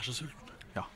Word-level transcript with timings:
Er 0.00 0.04
så 0.08 0.14
sulten. 0.16 0.54
Ja. 0.76 0.86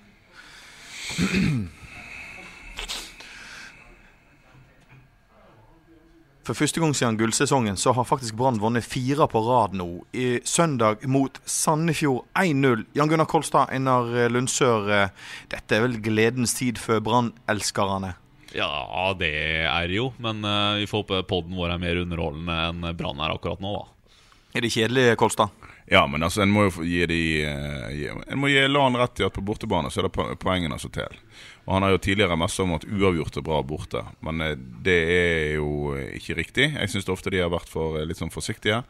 For 6.45 6.57
første 6.57 6.81
gang 6.81 6.93
siden 6.97 7.17
gullsesongen 7.17 7.79
så 7.81 7.95
har 7.97 8.05
faktisk 8.05 8.37
Brann 8.37 8.59
vunnet 8.61 8.85
fire 8.85 9.25
på 9.33 9.41
rad 9.47 9.77
nå. 9.77 9.87
I 10.13 10.41
søndag 10.45 11.05
mot 11.09 11.39
Sandefjord 11.49 12.27
1-0. 12.37 12.85
Jan 12.97 13.09
Gunnar 13.09 13.29
Kolstad, 13.29 13.73
Einar 13.73 14.11
Lundsør. 14.29 14.91
eh, 14.93 15.09
Dette 15.49 15.77
er 15.79 15.87
vel 15.87 15.97
gledens 16.05 16.53
tid 16.59 16.81
for 16.81 17.01
Brann-elskerne? 17.01 18.13
Ja, 18.55 18.69
det 19.19 19.33
er 19.65 19.89
det 19.89 19.97
jo. 19.97 20.11
Men 20.21 20.45
uh, 20.45 20.77
vi 20.77 20.87
får 20.87 21.03
håpe 21.03 21.23
podden 21.29 21.57
vår 21.57 21.75
er 21.75 21.81
mer 21.83 22.03
underholdende 22.05 22.59
enn 22.69 22.91
Brann 22.97 23.25
er 23.25 23.33
akkurat 23.35 23.65
nå, 23.65 23.73
da. 23.81 24.13
Er 24.55 24.63
det 24.63 24.71
kjedelig, 24.71 25.17
Kolstad? 25.19 25.51
Ja, 25.87 26.07
men 26.07 26.23
altså, 26.23 26.41
en 26.43 26.53
må 26.53 26.65
jo 26.65 26.85
gi 26.87 27.03
de 27.07 27.21
eh, 27.45 27.89
gi, 27.93 28.07
En 28.09 28.41
må 28.41 28.49
gi 28.49 28.63
Lan 28.71 28.97
rett 28.97 29.21
i 29.21 29.27
at 29.27 29.35
på 29.37 29.45
bortebane 29.45 29.91
så 29.93 30.01
er 30.01 30.09
det 30.09 30.39
poengene 30.41 30.79
som 30.81 30.93
teller. 30.93 31.19
Og 31.67 31.75
Han 31.77 31.85
har 31.85 31.93
jo 31.93 32.01
tidligere 32.07 32.39
mest 32.41 32.61
om 32.61 32.73
at 32.77 32.87
uavgjort 32.89 33.37
er 33.37 33.45
bra 33.45 33.61
borte, 33.65 34.01
men 34.25 34.41
eh, 34.41 34.57
det 34.57 34.97
er 35.13 35.53
jo 35.59 35.93
eh, 35.93 36.17
ikke 36.17 36.39
riktig. 36.41 36.71
Jeg 36.73 36.93
syns 36.93 37.11
ofte 37.13 37.33
de 37.35 37.43
har 37.45 37.53
vært 37.53 37.69
for 37.69 38.01
litt 38.01 38.21
sånn 38.21 38.33
forsiktige. 38.33 38.81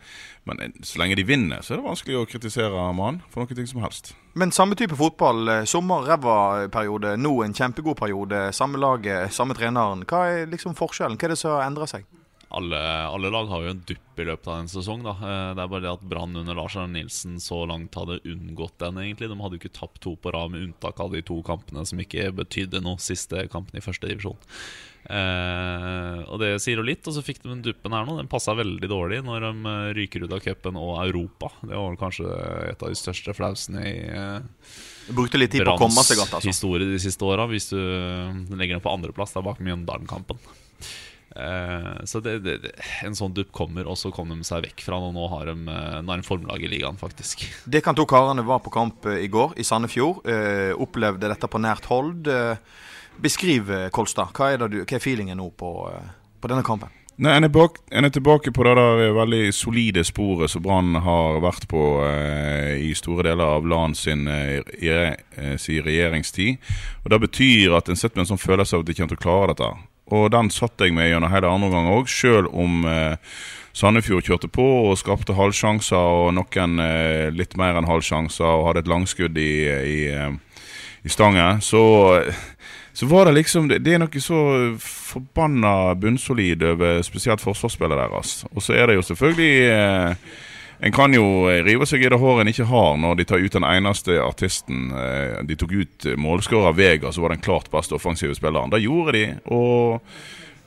Men 0.47 0.75
så 0.87 1.03
lenge 1.03 1.19
de 1.19 1.27
vinner, 1.27 1.67
så 1.67 1.75
er 1.75 1.83
det 1.83 1.89
vanskelig 1.89 2.21
å 2.21 2.27
kritisere 2.31 2.87
mannen 2.95 3.25
for 3.33 3.43
noe 3.43 3.59
ting 3.59 3.71
som 3.71 3.83
helst. 3.83 4.15
Men 4.39 4.55
samme 4.55 4.79
type 4.79 4.95
fotball. 4.99 5.67
Sommer, 5.67 6.07
ræva 6.07 6.69
periode. 6.71 7.17
Nå 7.19 7.41
en 7.43 7.55
kjempegod 7.55 7.99
periode. 7.99 8.49
Samme 8.55 8.79
laget, 8.79 9.35
samme 9.35 9.57
treneren. 9.59 10.07
Hva 10.07 10.27
er 10.31 10.51
liksom 10.51 10.79
forskjellen? 10.79 11.19
Hva 11.19 11.27
er 11.27 11.35
det 11.35 11.43
som 11.43 11.57
har 11.57 11.67
endra 11.67 11.91
seg? 11.91 12.07
Alle, 12.55 12.79
alle 13.11 13.31
lag 13.35 13.49
har 13.51 13.65
jo 13.65 13.73
en 13.75 13.83
dupp 13.89 14.21
i 14.23 14.27
løpet 14.29 14.47
av 14.47 14.61
en 14.63 14.71
sesong. 14.71 15.03
da 15.03 15.15
Eh, 15.19 15.55
Det 15.55 15.63
er 15.65 15.71
bare 15.73 15.83
det 15.83 15.93
at 15.93 16.09
Brann 16.09 16.37
under 16.37 16.55
Lars 16.55 16.77
Arne 16.77 16.95
Nilsen 16.95 17.37
så 17.43 17.65
langt 17.67 17.95
hadde 17.99 18.21
unngått 18.25 18.79
den. 18.79 19.01
egentlig 19.03 19.29
De 19.29 19.41
hadde 19.41 19.59
jo 19.59 19.63
ikke 19.63 19.79
tapt 19.81 20.01
to 20.05 20.15
på 20.17 20.33
rad, 20.33 20.53
med 20.53 20.63
unntak 20.63 21.01
av 21.01 21.13
de 21.13 21.23
to 21.23 21.43
kampene 21.43 21.85
som 21.87 21.99
ikke 21.99 22.31
betydde 22.35 22.83
noe. 22.85 22.99
Siste 23.03 23.49
kampen 23.51 23.77
i 23.79 23.85
første 23.85 24.07
divisjon. 24.09 24.39
Eh, 25.05 26.21
og 26.33 26.39
det 26.41 26.55
sier 26.65 26.79
jo 26.79 26.87
litt. 26.87 27.05
Og 27.07 27.17
så 27.17 27.25
fikk 27.25 27.43
de 27.43 27.51
den 27.51 27.65
duppen 27.65 27.93
her 27.93 28.07
nå. 28.07 28.17
Den 28.21 28.31
passa 28.31 28.55
veldig 28.57 28.89
dårlig 28.89 29.23
når 29.27 29.49
de 29.49 29.53
eh, 29.73 29.93
ryker 30.01 30.25
ut 30.25 30.33
av 30.33 30.43
cupen 30.45 30.79
og 30.81 30.95
Europa. 31.05 31.51
Det 31.63 31.75
var 31.77 31.99
kanskje 32.01 32.29
et 32.71 32.83
av 32.85 32.93
de 32.93 32.99
største 32.99 33.35
flausene 33.37 33.83
i 33.85 33.97
eh, 34.09 34.39
brukte 35.13 35.41
litt 35.41 35.53
tid 35.53 35.67
på 35.67 35.75
å 35.75 35.81
komme 35.81 36.05
seg 36.07 36.23
godt, 36.23 36.39
altså. 36.39 36.49
historie 36.49 36.87
de 36.89 37.01
siste 37.03 37.27
åra, 37.27 37.45
hvis 37.51 37.69
du 37.75 37.77
legger 38.57 38.79
den 38.79 38.85
på 38.85 38.95
andreplass. 38.95 39.35
Det 39.35 39.43
er 39.43 39.49
bak 39.51 39.61
Mjøndalen-kampen. 39.65 40.41
Eh, 41.35 42.05
så 42.05 42.21
det, 42.25 42.39
det, 42.45 42.73
en 43.07 43.17
sånn 43.19 43.35
dupp 43.35 43.53
kommer, 43.55 43.89
og 43.91 43.99
så 43.99 44.13
kom 44.15 44.31
de 44.33 44.47
seg 44.47 44.65
vekk 44.69 44.85
fra 44.87 45.01
den. 45.01 45.11
Og 45.11 45.17
nå 45.19 45.29
har 45.33 45.51
de, 45.51 45.57
eh, 45.71 46.01
nå 46.01 46.15
er 46.15 46.23
de 46.23 46.29
formlag 46.29 46.65
i 46.65 46.71
ligaen, 46.71 47.01
faktisk. 47.01 47.47
Det 47.77 47.85
kan 47.85 47.99
to 47.99 48.07
karene 48.11 48.47
var 48.47 48.63
på 48.65 48.73
kamp 48.75 49.07
eh, 49.11 49.25
i 49.27 49.31
går 49.33 49.57
i 49.61 49.67
Sandefjord. 49.67 50.25
Uh, 50.25 50.73
opplevde 50.81 51.31
dette 51.31 51.49
på 51.51 51.61
nært 51.63 51.89
hold. 51.91 52.29
Uh, 52.29 52.57
beskriv, 53.23 53.71
Kolstad. 53.95 54.35
Hva 54.37 54.53
er, 54.53 54.63
det 54.63 54.73
du, 54.73 54.83
hva 54.83 54.99
er 54.99 55.03
feelingen 55.03 55.39
nå 55.41 55.51
på, 55.59 55.73
på 56.41 56.51
denne 56.51 56.67
kampen? 56.67 56.93
Nei, 57.15 57.37
en 57.39 57.47
er, 57.47 57.51
bak, 57.55 57.77
en 57.95 58.09
er 58.09 58.11
tilbake 58.11 58.51
på 58.51 58.65
det 58.67 58.73
der 58.75 59.13
veldig 59.15 59.53
solide 59.55 60.03
sporet 60.03 60.51
som 60.51 60.65
Brann 60.65 60.97
har 60.99 61.39
vært 61.45 61.69
på 61.71 61.83
eh, 62.03 62.89
i 62.89 62.91
store 62.99 63.29
deler 63.29 63.53
av 63.61 63.69
land 63.71 63.95
sin, 63.95 64.27
eh, 64.27 64.67
eh, 64.83 65.55
sin 65.63 65.85
regjeringstid. 65.87 66.59
Og 67.05 67.13
Det 67.15 67.21
betyr 67.29 67.77
at 67.79 67.89
en 67.89 68.01
sitter 68.01 68.19
med 68.19 68.25
en 68.25 68.33
sånn 68.33 68.43
følelse 68.43 68.75
av 68.75 68.83
at 68.83 68.91
de 68.91 68.97
kommer 68.99 69.15
til 69.15 69.21
å 69.21 69.23
klare 69.23 69.55
dette. 69.55 69.71
Og 70.13 70.31
den 70.35 70.51
satte 70.53 70.89
jeg 70.89 70.97
med 70.97 71.09
gjennom 71.09 71.33
hele 71.33 71.49
andre 71.49 71.71
gang 71.73 71.91
òg, 71.95 72.11
sjøl 72.11 72.49
om 72.53 72.83
eh, 72.89 73.17
Sandefjord 73.75 74.27
kjørte 74.27 74.51
på 74.53 74.65
og 74.91 74.99
skapte 75.01 75.37
halvsjanser, 75.37 75.97
og 75.97 76.35
noen 76.37 76.81
eh, 76.83 77.31
litt 77.35 77.57
mer 77.61 77.79
enn 77.79 77.89
halvsjanser, 77.89 78.45
og 78.45 78.69
hadde 78.69 78.85
et 78.85 78.91
langskudd 78.93 79.41
i, 79.41 79.53
i, 79.69 80.01
eh, 80.13 80.61
i 81.05 81.13
stangen. 81.13 81.65
Så 81.65 81.83
så 82.95 83.07
var 83.07 83.25
det 83.27 83.33
liksom 83.33 83.69
Det, 83.69 83.81
det 83.83 83.97
er 83.97 83.99
noe 83.99 84.21
så 84.23 84.41
forbanna 84.79 85.95
bunnsolid 85.99 86.63
over 86.63 87.01
spesielt 87.03 87.43
forsvarsspillet 87.43 87.99
deres. 87.99 88.45
Og 88.55 88.63
så 88.63 88.77
er 88.79 88.87
det 88.87 88.95
jo 89.01 89.03
selvfølgelig 89.03 89.55
eh, 89.73 90.35
En 90.79 90.93
kan 90.93 91.15
jo 91.15 91.47
rive 91.65 91.87
seg 91.87 92.03
i 92.03 92.09
det 92.11 92.19
håret 92.21 92.45
en 92.45 92.51
ikke 92.51 92.69
har, 92.69 92.97
når 93.01 93.19
de 93.21 93.27
tar 93.29 93.43
ut 93.43 93.55
den 93.55 93.67
eneste 93.69 94.17
artisten. 94.21 94.89
Eh, 94.91 95.43
de 95.47 95.59
tok 95.59 95.73
ut 95.73 96.09
målskårer 96.21 96.75
Vega, 96.77 97.13
som 97.13 97.27
var 97.27 97.35
den 97.35 97.45
klart 97.45 97.71
beste 97.73 97.95
offensive 97.97 98.35
spilleren. 98.37 98.73
Det 98.75 98.83
gjorde 98.85 99.15
de. 99.19 99.27
og 99.47 100.03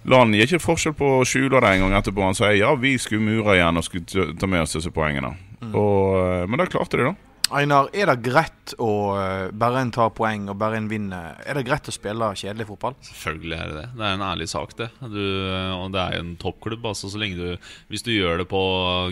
Land 0.07 0.37
gir 0.37 0.47
ikke 0.47 0.63
forskjell 0.63 0.93
på 0.95 1.07
å 1.17 1.25
skjule 1.27 1.59
det 1.59 1.69
en 1.73 1.81
gang 1.83 1.97
etterpå. 1.97 2.23
Han 2.23 2.37
sier 2.37 2.55
ja, 2.55 2.71
vi 2.79 2.93
skulle 3.01 3.25
mure 3.25 3.57
igjen 3.57 3.79
og 3.79 3.83
skulle 3.83 4.29
ta 4.39 4.47
med 4.47 4.63
oss 4.63 4.77
disse 4.77 4.91
poengene. 4.95 5.33
Og, 5.67 6.15
eh, 6.21 6.45
men 6.47 6.61
det 6.61 6.69
klarte 6.71 6.99
de, 6.99 7.09
da. 7.09 7.26
Einar, 7.47 7.87
er 7.95 8.09
det 8.09 8.17
greit 8.25 8.73
å 8.83 8.89
eh, 9.15 9.49
bare 9.55 9.79
en 9.85 9.91
tar 9.95 10.09
poeng 10.15 10.49
og 10.51 10.57
bare 10.59 10.79
en 10.81 10.89
vinner? 10.91 11.37
Er 11.47 11.55
det 11.55 11.63
greit 11.69 11.87
å 11.87 11.93
spille 11.95 12.27
kjedelig 12.35 12.67
fotball? 12.67 12.97
Selvfølgelig 13.07 13.55
er 13.55 13.69
det 13.71 13.77
det. 13.77 13.85
Det 13.95 14.03
er 14.03 14.17
en 14.17 14.25
ærlig 14.27 14.49
sak, 14.51 14.75
det. 14.79 14.89
Du, 14.99 15.21
og 15.77 15.93
det 15.95 16.01
er 16.03 16.17
en 16.19 16.33
toppklubb. 16.41 16.89
Altså, 16.91 17.11
så 17.13 17.21
lenge 17.21 17.39
du, 17.39 17.71
hvis 17.87 18.03
du 18.03 18.11
gjør 18.11 18.43
det 18.43 18.49
på 18.51 18.63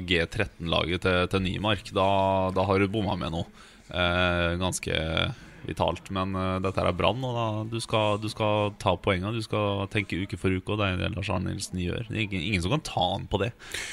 G13-laget 0.10 1.06
til, 1.08 1.22
til 1.32 1.46
Nymark, 1.48 1.94
da, 1.96 2.10
da 2.56 2.68
har 2.68 2.84
du 2.84 2.92
bomma 2.92 3.16
med 3.20 3.38
noe. 3.38 3.48
Eh, 3.88 4.56
ganske 4.60 5.00
vitalt. 5.68 6.10
Men 6.16 6.36
uh, 6.38 6.58
dette 6.64 6.82
er 6.82 6.96
Brann, 6.96 7.24
og 7.26 7.36
da, 7.38 7.46
du, 7.72 7.80
skal, 7.84 8.20
du 8.22 8.28
skal 8.32 8.74
ta 8.82 8.96
poengene. 8.98 9.34
Du 9.36 9.44
skal 9.46 9.86
tenke 9.94 10.20
uke 10.24 10.40
for 10.40 10.54
uke, 10.54 10.76
og 10.76 10.82
det 10.82 10.92
er 10.94 11.02
det 11.04 11.12
Lars 11.16 11.30
Arne 11.34 11.54
Nilsen 11.54 11.82
gjør. 11.82 12.08
Det 12.10 12.18
er 12.18 12.24
ingen, 12.28 12.46
ingen 12.52 12.64
som 12.64 12.76
kan 12.76 12.86
ta 12.86 13.06
han 13.14 13.28
på 13.32 13.42
det. 13.42 13.52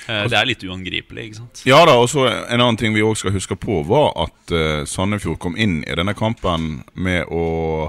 Eh, 0.08 0.24
det 0.30 0.38
er 0.38 0.48
litt 0.48 0.64
uangripelig, 0.66 1.28
ikke 1.30 1.40
sant. 1.40 1.64
Ja 1.68 1.82
da, 1.88 1.96
og 2.00 2.08
så 2.12 2.26
En 2.32 2.60
annen 2.60 2.78
ting 2.80 2.94
vi 2.94 3.02
også 3.04 3.26
skal 3.26 3.36
huske 3.36 3.56
på, 3.60 3.80
var 3.88 4.12
at 4.24 4.54
uh, 4.54 4.84
Sandefjord 4.88 5.40
kom 5.42 5.56
inn 5.60 5.80
i 5.84 5.96
denne 5.98 6.14
kampen 6.18 6.82
med 6.94 7.30
å 7.32 7.42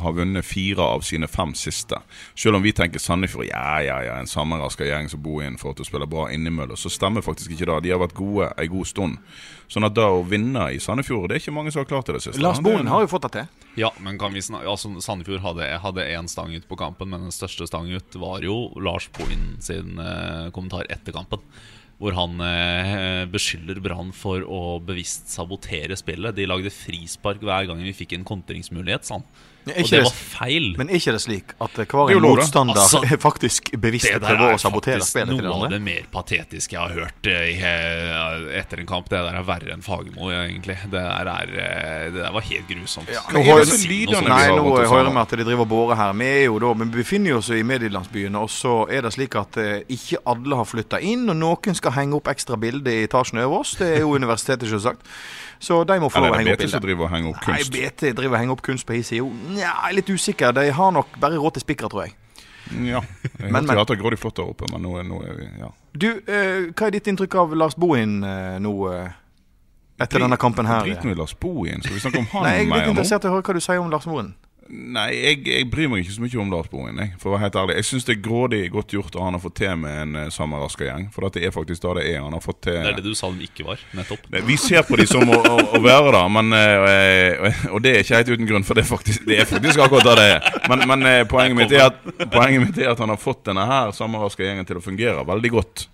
ha 0.04 0.14
vunnet 0.16 0.46
fire 0.46 0.86
av 0.96 1.06
sine 1.06 1.30
fem 1.32 1.54
siste. 1.58 2.00
Selv 2.36 2.60
om 2.60 2.66
vi 2.66 2.74
tenker 2.76 3.02
Sandefjord 3.02 3.50
ja, 3.50 3.66
ja, 3.86 4.00
ja, 4.08 4.20
en 4.20 4.30
sammenraska 4.30 4.88
gjeng 4.88 5.10
som 5.12 5.24
bor 5.24 5.44
inn 5.46 5.58
for 5.62 5.74
at 5.74 5.82
du 5.82 5.88
spiller 5.88 6.10
bra 6.10 6.30
innimellom, 6.34 6.78
så 6.80 6.92
stemmer 6.92 7.26
faktisk 7.26 7.54
ikke 7.56 7.70
det. 7.70 7.82
De 7.88 7.94
har 7.94 8.02
vært 8.02 8.18
gode 8.18 8.52
ei 8.58 8.70
god 8.72 8.90
stund. 8.90 9.20
Sånn 9.72 9.88
at 9.88 9.96
det 9.98 10.06
å 10.06 10.22
vinne 10.28 10.68
i 10.76 10.80
Sandefjord, 10.82 11.30
det 11.30 11.38
er 11.38 11.44
ikke 11.46 11.56
mange 11.56 11.72
som 11.74 11.82
har 11.82 11.90
klart 11.90 12.10
det 12.10 12.20
det 12.20 12.26
siste. 12.28 12.42
Lars 12.42 12.60
er- 12.60 12.90
har 12.90 13.02
jo 13.02 13.08
fått 13.08 13.26
det 13.26 13.32
til. 13.32 13.48
Ja, 13.76 13.90
men 14.06 14.20
kan 14.22 14.36
vi 14.36 14.42
altså, 14.54 14.92
Sandefjord 15.02 15.42
hadde, 15.42 16.06
én 16.06 16.28
stang 16.30 16.52
ut 16.54 16.68
på 16.70 16.78
kampen, 16.78 17.10
men 17.10 17.26
den 17.26 17.34
største 17.34 17.66
stang 17.66 17.90
ut 17.90 18.18
var 18.22 18.46
jo 18.46 18.68
Lars 18.78 19.08
Bohin 19.16 19.56
sin 19.66 19.98
eh, 19.98 20.52
kommentar 20.54 20.86
etter 20.94 21.16
kampen. 21.16 21.42
Hvor 21.98 22.14
han 22.18 22.38
eh, 22.46 23.24
beskylder 23.32 23.82
Brann 23.82 24.12
for 24.14 24.46
å 24.46 24.78
bevisst 24.84 25.32
sabotere 25.34 25.98
spillet. 25.98 26.36
De 26.38 26.46
lagde 26.50 26.74
frispark 26.74 27.42
hver 27.42 27.70
gang 27.70 27.82
vi 27.82 27.96
fikk 27.98 28.14
en 28.18 28.28
kontringsmulighet, 28.28 29.10
sa 29.10 29.18
han. 29.18 29.28
Er 29.66 29.80
Og 29.80 29.88
det 29.88 29.90
det- 29.92 30.04
var 30.04 30.12
feil. 30.12 30.76
Men 30.78 30.90
er 30.90 30.94
ikke 31.00 31.12
det 31.16 31.22
slik 31.24 31.54
at 31.62 31.72
hver 31.72 32.10
er 32.12 32.16
en 32.18 32.22
motstander 32.22 32.76
Altså, 32.76 33.00
faktisk 33.20 33.72
bevisst 33.80 34.06
Det 34.12 34.20
der 34.22 34.28
prøver 34.36 34.50
er 34.50 34.56
å 34.56 34.60
sabotere 34.60 35.00
spillet 35.02 35.30
til 35.30 35.38
faktisk 35.40 35.44
noe 35.44 35.64
av 35.66 35.72
det 35.72 35.82
mer 35.82 36.04
patetiske 36.12 36.74
jeg 36.74 36.82
har 36.82 36.90
hørt 36.98 37.28
eh, 37.32 37.46
i 37.54 38.58
etter 38.60 38.80
en 38.80 38.86
kamp. 38.90 39.08
Det 39.10 39.20
der 39.24 39.38
er 39.40 39.44
verre 39.48 39.72
enn 39.74 39.82
Fagermo, 39.86 40.30
egentlig. 40.32 40.78
Det 40.84 40.92
der, 40.92 41.28
er, 41.32 41.48
eh, 41.54 42.12
det 42.12 42.22
der 42.24 42.32
var 42.36 42.42
helt 42.42 42.68
grusomt. 42.68 43.08
Ja, 43.14 43.22
nå 43.32 43.40
er 43.40 43.44
hører- 43.44 43.66
det 43.66 43.88
vi 43.88 44.06
Nei, 44.06 44.48
nå 44.50 44.64
rundt 44.64 44.80
oss 44.84 44.90
hører 44.90 45.06
her 45.06 45.14
vi 45.14 45.22
at 45.24 45.30
de 45.30 45.44
driver 45.44 45.62
og 45.62 45.70
borer 45.70 45.96
her. 45.96 46.14
Vi 46.14 46.26
er 46.26 46.44
jo 46.46 46.60
da, 46.60 46.74
vi 46.74 46.86
befinner 46.92 47.38
oss 47.38 47.50
i 47.50 47.62
medielandsbyen, 47.64 48.36
og 48.36 48.50
så 48.50 48.76
er 48.92 49.02
det 49.02 49.14
slik 49.14 49.36
at 49.40 49.58
eh, 49.58 49.82
ikke 49.90 50.18
alle 50.26 50.56
har 50.56 50.66
flytta 50.66 51.00
inn, 51.02 51.30
og 51.30 51.36
noen 51.40 51.76
skal 51.76 51.92
henge 51.92 52.16
opp 52.20 52.28
ekstra 52.28 52.58
bilde 52.60 52.92
i 52.92 53.04
etasjen 53.08 53.40
over 53.44 53.60
oss. 53.64 53.76
Det 53.80 53.96
er 53.98 54.00
jo 54.02 54.14
universitetet, 54.16 54.68
selvsagt. 54.70 55.02
Så 55.64 55.86
de 55.88 55.96
må 56.02 56.10
få 56.12 56.20
lov 56.20 56.34
å 56.34 56.34
er 56.34 56.40
henge 56.42 56.50
det 56.50 56.54
opp 56.54 56.60
BT 56.60 56.70
som 56.70 56.82
bilde. 56.82 56.88
driver 56.90 57.04
og 57.06 57.12
henger 57.14 57.30
opp 57.30 57.42
kunst? 57.46 57.72
Nei, 57.72 57.88
BT 57.90 58.02
driver 58.18 58.34
og 58.36 58.40
henger 58.42 58.52
opp 58.58 58.62
kunst 58.66 58.86
på 58.86 58.94
hi 58.98 59.02
side. 59.02 59.24
Nja, 59.54 59.70
jeg 59.70 59.90
er 59.92 59.98
litt 60.00 60.12
usikker. 60.14 60.54
De 60.58 60.68
har 60.74 60.94
nok 60.96 61.18
bare 61.22 61.40
råd 61.40 61.58
til 61.58 61.66
spikere, 61.66 61.92
tror 61.94 62.06
jeg. 62.08 62.16
Ja. 62.72 63.02
Jeg 63.40 63.52
Men, 63.52 63.66
men. 63.66 63.78
at 63.78 63.88
det 63.88 64.00
grådig 64.00 64.20
flott 64.20 64.38
der 64.40 64.48
oppe, 64.48 64.70
men 64.72 64.82
nå, 64.86 64.96
nå 65.06 65.20
er 65.28 65.36
vi 65.38 65.50
ja. 65.60 65.70
Du, 65.94 66.08
eh, 66.10 66.70
hva 66.72 66.88
er 66.88 66.96
ditt 66.96 67.10
inntrykk 67.12 67.36
av 67.42 67.52
Lars 67.60 67.76
Bohin 67.78 68.24
eh, 68.26 68.56
nå 68.64 68.72
eh, 68.90 69.12
etter 70.02 70.24
denne 70.24 70.40
kampen 70.42 70.66
her? 70.66 70.88
Drit 70.88 71.04
nå 71.06 71.14
i 71.14 71.18
Lars 71.20 71.36
Bohin. 71.38 71.84
Skal 71.84 71.98
vi 71.98 72.02
snakke 72.02 72.24
om 72.24 72.30
han 72.32 72.48
Nei, 72.48 72.54
jeg 72.62 72.70
er 72.70 72.74
litt 72.74 72.94
interessert 72.96 73.28
i 73.28 73.30
å 73.30 73.36
høre 73.36 73.46
hva 73.46 73.58
du 73.58 73.62
sier 73.62 73.84
om 73.84 73.92
Lars 73.94 74.08
Bohin. 74.10 74.32
Nei, 74.72 75.10
jeg, 75.12 75.42
jeg 75.50 75.66
bryr 75.68 75.90
meg 75.92 76.04
ikke 76.04 76.14
så 76.16 76.22
mye 76.24 76.40
om 76.40 76.52
Lars 76.54 76.70
Bohin, 76.72 77.00
jeg, 77.02 77.12
for 77.20 77.30
å 77.30 77.34
være 77.34 77.44
helt 77.44 77.58
ærlig. 77.60 77.76
Jeg 77.82 77.88
syns 77.90 78.06
det 78.08 78.14
er 78.16 78.22
grådig 78.24 78.62
godt 78.72 78.96
gjort 78.96 79.18
av 79.18 79.26
han 79.28 79.36
har 79.36 79.44
fått 79.44 79.58
til 79.60 79.74
med 79.82 79.98
en 80.00 80.18
uh, 80.22 80.24
Samaraska-gjeng. 80.32 81.10
For 81.14 81.28
at 81.28 81.38
det 81.38 81.44
er 81.48 81.54
faktisk 81.56 81.84
da 81.84 81.96
det 82.00 82.06
er. 82.14 82.22
Han 82.24 82.36
har 82.38 82.44
fått 82.44 82.62
til 82.70 82.78
Det 82.80 82.94
er 82.94 82.98
det 83.00 83.06
du 83.06 83.18
sa 83.18 83.30
de 83.34 83.44
ikke 83.44 83.68
var, 83.68 83.84
nettopp. 83.98 84.26
Nei, 84.32 84.44
Vi 84.48 84.58
ser 84.62 84.86
på 84.88 84.98
de 85.00 85.08
som 85.10 85.28
å, 85.28 85.40
å, 85.40 85.58
å 85.78 85.84
være 85.84 86.14
det, 86.16 86.24
men 86.38 86.56
uh, 86.56 87.64
Og 87.76 87.84
det 87.84 87.94
er 87.94 88.06
ikke 88.06 88.22
helt 88.22 88.34
uten 88.34 88.50
grunn, 88.50 88.68
for 88.68 88.80
det 88.80 88.86
er 88.86 88.92
faktisk, 88.94 89.28
det 89.28 89.42
er 89.44 89.50
faktisk 89.50 89.84
akkurat 89.84 90.10
det 90.10 90.18
det 90.22 90.30
er. 90.38 90.62
Men, 90.72 90.86
men 90.94 91.08
uh, 91.10 91.18
poenget, 91.30 91.60
mitt 91.60 91.76
er 91.76 91.90
at, 91.90 92.00
poenget 92.24 92.68
mitt 92.68 92.80
er 92.80 92.94
at 92.94 93.04
han 93.04 93.12
har 93.12 93.20
fått 93.20 93.44
denne 93.52 93.68
her 93.68 93.92
Samaraska-gjengen 93.96 94.70
til 94.70 94.80
å 94.80 94.86
fungere 94.86 95.28
veldig 95.28 95.54
godt. 95.60 95.88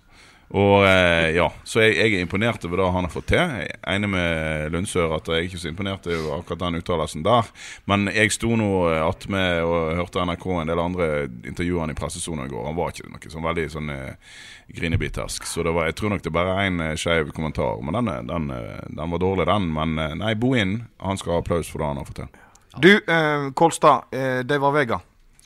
Og 0.50 0.82
eh, 0.82 1.30
ja, 1.36 1.46
Så 1.62 1.84
jeg, 1.84 1.94
jeg, 1.94 2.14
er 2.16 2.24
imponert 2.24 2.64
over 2.66 2.80
det 2.80 2.88
han 2.90 3.06
har 3.06 3.12
fått 3.12 3.28
til. 3.30 3.52
Jeg 3.62 3.76
egner 3.92 4.10
med 4.10 4.74
Lundsør 4.74 5.14
at 5.14 5.28
jeg 5.30 5.36
er 5.36 5.46
ikke 5.46 5.60
så 5.62 5.70
imponert 5.70 6.08
over 6.10 6.40
akkurat 6.40 6.64
den 6.64 6.80
uttalelsen 6.80 7.22
der. 7.26 7.50
Men 7.90 8.10
jeg 8.10 8.34
sto 8.34 8.56
nå 8.58 8.70
attmed 9.06 9.62
og 9.62 9.94
hørte 10.00 10.24
NRK 10.26 10.46
en 10.56 10.72
del 10.72 10.82
andre 10.82 11.10
intervjue 11.46 11.84
han 11.84 11.94
i 11.94 11.98
pressesonen 11.98 12.48
i 12.48 12.50
går. 12.50 12.66
Han 12.66 12.78
var 12.80 12.90
ikke 12.90 13.12
noe 13.12 13.30
sånn 13.30 13.46
veldig 13.46 13.68
sånn 13.76 13.94
eh, 13.94 14.36
grinebitersk. 14.74 15.46
Så 15.46 15.62
var, 15.68 15.86
jeg 15.86 16.00
tror 16.00 16.16
nok 16.16 16.26
det 16.26 16.32
er 16.32 16.38
bare 16.40 16.60
én 16.66 16.82
eh, 16.82 16.96
skeiv 16.98 17.30
kommentar. 17.36 17.78
Men 17.86 18.00
den, 18.00 18.30
den, 18.32 18.50
den, 18.88 19.06
var 19.14 19.22
dårlig, 19.22 19.46
den. 19.52 19.70
Men 19.76 19.98
nei, 20.18 20.34
Bohin 20.34 20.80
han 20.98 21.20
skal 21.20 21.36
ha 21.36 21.44
applaus 21.44 21.70
for 21.70 21.78
det 21.78 21.92
han 21.92 22.02
har 22.02 22.10
fått 22.10 22.24
til. 22.24 22.40
Du, 22.76 22.96
eh, 22.96 23.52
Kolstad. 23.54 24.02
Eh, 24.10 24.38
Deivar 24.38 24.72
Vega. 24.72 25.00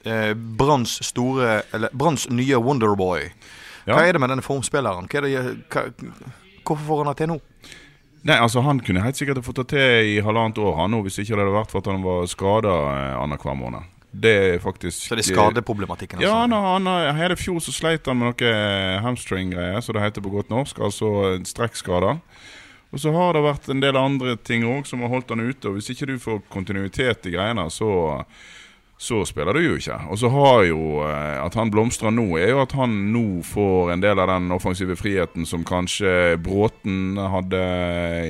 Eh, 0.04 0.34
Branns 1.92 2.28
nye 2.28 2.56
Wonderboy. 2.56 3.32
Ja. 3.84 3.96
Hva 3.96 4.04
er 4.08 4.16
det 4.16 4.22
med 4.22 4.32
denne 4.32 4.44
formspilleren? 4.44 5.08
Hva 5.10 5.24
det, 5.24 5.32
hva, 5.72 5.88
hvorfor 6.64 6.84
får 6.88 7.02
han 7.02 7.10
det 7.10 7.18
til 7.20 7.32
nå? 7.34 7.40
Nei, 8.24 8.38
altså 8.40 8.62
Han 8.64 8.80
kunne 8.80 9.02
helt 9.04 9.18
sikkert 9.20 9.44
fått 9.44 9.60
det 9.60 9.66
til 9.74 10.14
i 10.14 10.20
halvannet 10.24 10.58
år 10.58 10.78
han 10.78 10.94
nå, 10.94 11.02
hvis 11.04 11.20
ikke 11.20 11.34
det 11.34 11.44
hadde 11.44 11.58
vært 11.58 11.74
for 11.74 11.84
at 11.84 11.90
han 11.92 12.06
var 12.06 12.24
skada 12.30 12.78
eh, 12.94 13.18
annenhver 13.20 13.58
måned. 13.58 13.90
Det 14.14 14.32
er 14.32 14.58
faktisk 14.62 15.08
Så 15.08 15.18
det 15.18 15.24
er 15.24 15.34
skadeproblematikken? 15.34 16.22
Altså. 16.22 16.30
Ja, 16.30 16.40
han, 16.46 16.86
han, 16.86 17.16
hele 17.18 17.36
fjor 17.36 17.58
så 17.60 17.74
sleit 17.74 18.06
han 18.06 18.20
med 18.20 18.30
noe 18.30 18.52
hamstring-greier, 19.02 19.80
som 19.82 19.96
det 19.96 20.04
heter 20.04 20.22
på 20.22 20.32
godt 20.32 20.52
norsk. 20.54 20.78
Altså 20.78 21.08
strekkskader. 21.44 22.20
Og 22.94 23.02
så 23.02 23.10
har 23.10 23.34
det 23.34 23.42
vært 23.42 23.66
en 23.74 23.82
del 23.82 23.98
andre 23.98 24.36
ting 24.38 24.62
òg 24.70 24.86
som 24.86 25.02
har 25.02 25.10
holdt 25.10 25.34
han 25.34 25.42
ute. 25.42 25.66
Og 25.66 25.80
hvis 25.80 25.90
ikke 25.90 26.12
du 26.12 26.14
får 26.22 26.44
kontinuitet 26.54 27.26
i 27.26 27.34
greiene, 27.34 27.66
så 27.74 27.88
så 29.04 29.20
spiller 29.28 29.56
du 29.56 29.60
jo 29.60 29.74
ikke. 29.76 29.98
Og 30.08 30.18
så 30.20 30.30
har 30.32 30.62
jo 30.64 30.80
eh, 31.04 31.36
At 31.44 31.56
han 31.58 31.72
blomstrer 31.72 32.14
nå, 32.14 32.24
er 32.40 32.54
jo 32.54 32.62
at 32.62 32.72
han 32.78 32.94
nå 33.12 33.42
får 33.44 33.92
en 33.94 34.04
del 34.04 34.22
av 34.22 34.30
den 34.32 34.54
offensive 34.54 34.96
friheten 34.96 35.44
som 35.48 35.66
kanskje 35.66 36.38
Bråten 36.40 37.18
hadde 37.18 37.60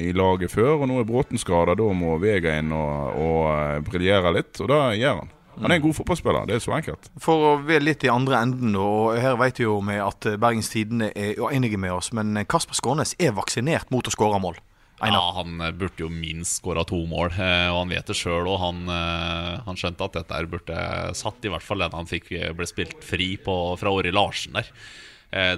i 0.02 0.10
laget 0.16 0.52
før. 0.54 0.80
Og 0.80 0.90
nå 0.90 0.98
er 1.00 1.08
Bråten 1.08 1.40
skada, 1.40 1.76
da 1.78 1.88
må 1.94 2.18
Vega 2.22 2.58
inn 2.58 2.74
og, 2.74 3.22
og 3.22 3.40
eh, 3.54 3.78
briljere 3.86 4.34
litt, 4.34 4.58
og 4.58 4.70
det 4.72 4.82
gjør 4.98 5.22
han. 5.22 5.32
Han 5.54 5.70
er 5.70 5.78
en 5.78 5.84
god 5.84 5.94
fotballspiller. 6.00 6.46
Det 6.50 6.56
er 6.56 6.62
så 6.64 6.72
enkelt. 6.74 7.12
For 7.22 7.48
å 7.52 7.56
være 7.62 7.86
litt 7.86 8.02
i 8.02 8.10
andre 8.10 8.40
enden, 8.42 8.74
og 8.74 9.14
her 9.22 9.38
vet 9.38 9.60
vi 9.62 9.68
jo 9.68 9.76
at 10.02 10.26
Bergens 10.42 10.72
Tidende 10.72 11.12
er 11.14 11.38
uenige 11.38 11.78
med 11.78 11.94
oss, 11.94 12.10
men 12.10 12.34
Kasper 12.50 12.74
Skånes 12.74 13.14
er 13.22 13.36
vaksinert 13.38 13.94
mot 13.94 14.10
å 14.10 14.14
skåre 14.14 14.42
mål. 14.42 14.58
Ja, 15.02 15.32
Han 15.36 15.60
eh, 15.60 15.72
burde 15.74 16.04
jo 16.04 16.08
minst 16.08 16.60
skåra 16.60 16.84
to 16.86 17.00
mål, 17.10 17.32
eh, 17.34 17.68
og 17.72 17.80
han 17.82 17.94
vet 17.94 18.10
det 18.10 18.16
sjøl. 18.18 18.46
Og 18.46 18.60
han, 18.62 18.84
eh, 18.88 19.64
han, 19.66 19.78
skjønte 19.78 20.06
at 20.06 20.20
dette 20.20 20.44
burde 20.50 20.84
satt, 21.18 21.42
i 21.42 21.50
hvert 21.52 21.66
fall 21.66 21.82
den 21.82 21.96
han 21.96 22.10
fikk 22.10 22.30
ble 22.54 22.68
spilt 22.68 23.02
fri 23.04 23.34
på 23.42 23.56
fra 23.80 23.94
Åri 23.94 24.14
Larsen 24.14 24.60
der. 24.60 24.70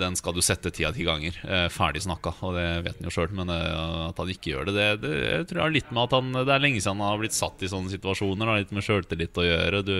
Den 0.00 0.14
skal 0.16 0.32
du 0.32 0.38
sette 0.40 0.70
ti 0.72 0.86
av 0.88 0.94
ti 0.96 1.04
ganger. 1.04 1.34
Ferdig 1.68 2.00
snakka, 2.00 2.30
og 2.48 2.54
det 2.56 2.68
vet 2.86 2.96
han 2.96 3.08
jo 3.10 3.12
sjøl. 3.12 3.34
Men 3.36 3.50
at 3.52 4.16
han 4.16 4.30
ikke 4.32 4.54
gjør 4.54 4.70
det, 4.70 4.76
det, 4.78 4.86
det 5.02 5.10
jeg 5.18 5.48
tror 5.50 5.58
jeg 5.60 5.66
har 5.66 5.74
litt 5.74 5.90
med 5.90 6.06
at 6.06 6.14
han, 6.16 6.30
det 6.38 6.54
er 6.54 6.62
lenge 6.64 6.80
siden 6.80 7.02
han 7.02 7.10
har 7.10 7.20
blitt 7.20 7.36
satt 7.36 7.60
i 7.60 7.68
sånne 7.68 7.92
situasjoner. 7.92 8.40
Det 8.40 8.48
har 8.54 8.62
litt 8.62 8.72
med 8.72 8.86
sjøltillit 8.86 9.42
å 9.42 9.44
gjøre. 9.44 9.82
Du 9.84 9.98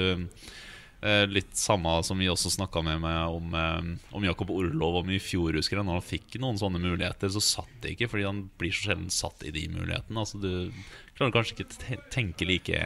litt 1.29 1.53
samme 1.57 1.93
som 2.07 2.19
vi 2.19 2.29
også 2.31 2.51
snakka 2.55 2.81
med 2.83 3.03
meg 3.05 3.35
om, 3.35 3.55
eh, 3.55 4.15
om 4.17 4.25
Jakob 4.25 4.51
Orlov 4.51 5.03
om 5.03 5.11
i 5.11 5.19
fjor. 5.23 5.53
husker 5.53 5.77
jeg 5.77 5.85
Når 5.87 6.01
han 6.01 6.09
fikk 6.09 6.39
noen 6.41 6.59
sånne 6.59 6.81
muligheter, 6.81 7.29
så 7.29 7.43
satt 7.43 7.75
det 7.83 7.95
ikke, 7.95 8.09
fordi 8.09 8.25
han 8.25 8.51
blir 8.59 8.73
så 8.73 8.91
sjelden 8.91 9.11
satt 9.11 9.45
i 9.45 9.53
de 9.55 9.69
mulighetene. 9.69 10.19
Altså 10.25 10.41
Du 10.41 10.73
klarer 11.19 11.37
kanskje 11.37 11.59
ikke 11.61 12.01
tenke 12.11 12.49
like 12.49 12.81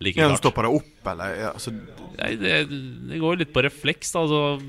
like 0.00 0.16
ja, 0.16 0.36
Stopper 0.36 0.64
det 0.64 0.72
opp, 0.80 1.08
eller? 1.12 1.34
Ja, 1.36 1.50
altså. 1.52 1.72
Det, 2.16 2.56
det, 2.70 3.18
går 3.20 3.40
litt 3.42 3.52
på 3.52 3.64
refleks. 3.64 4.12
da 4.12 4.24
altså 4.24 4.60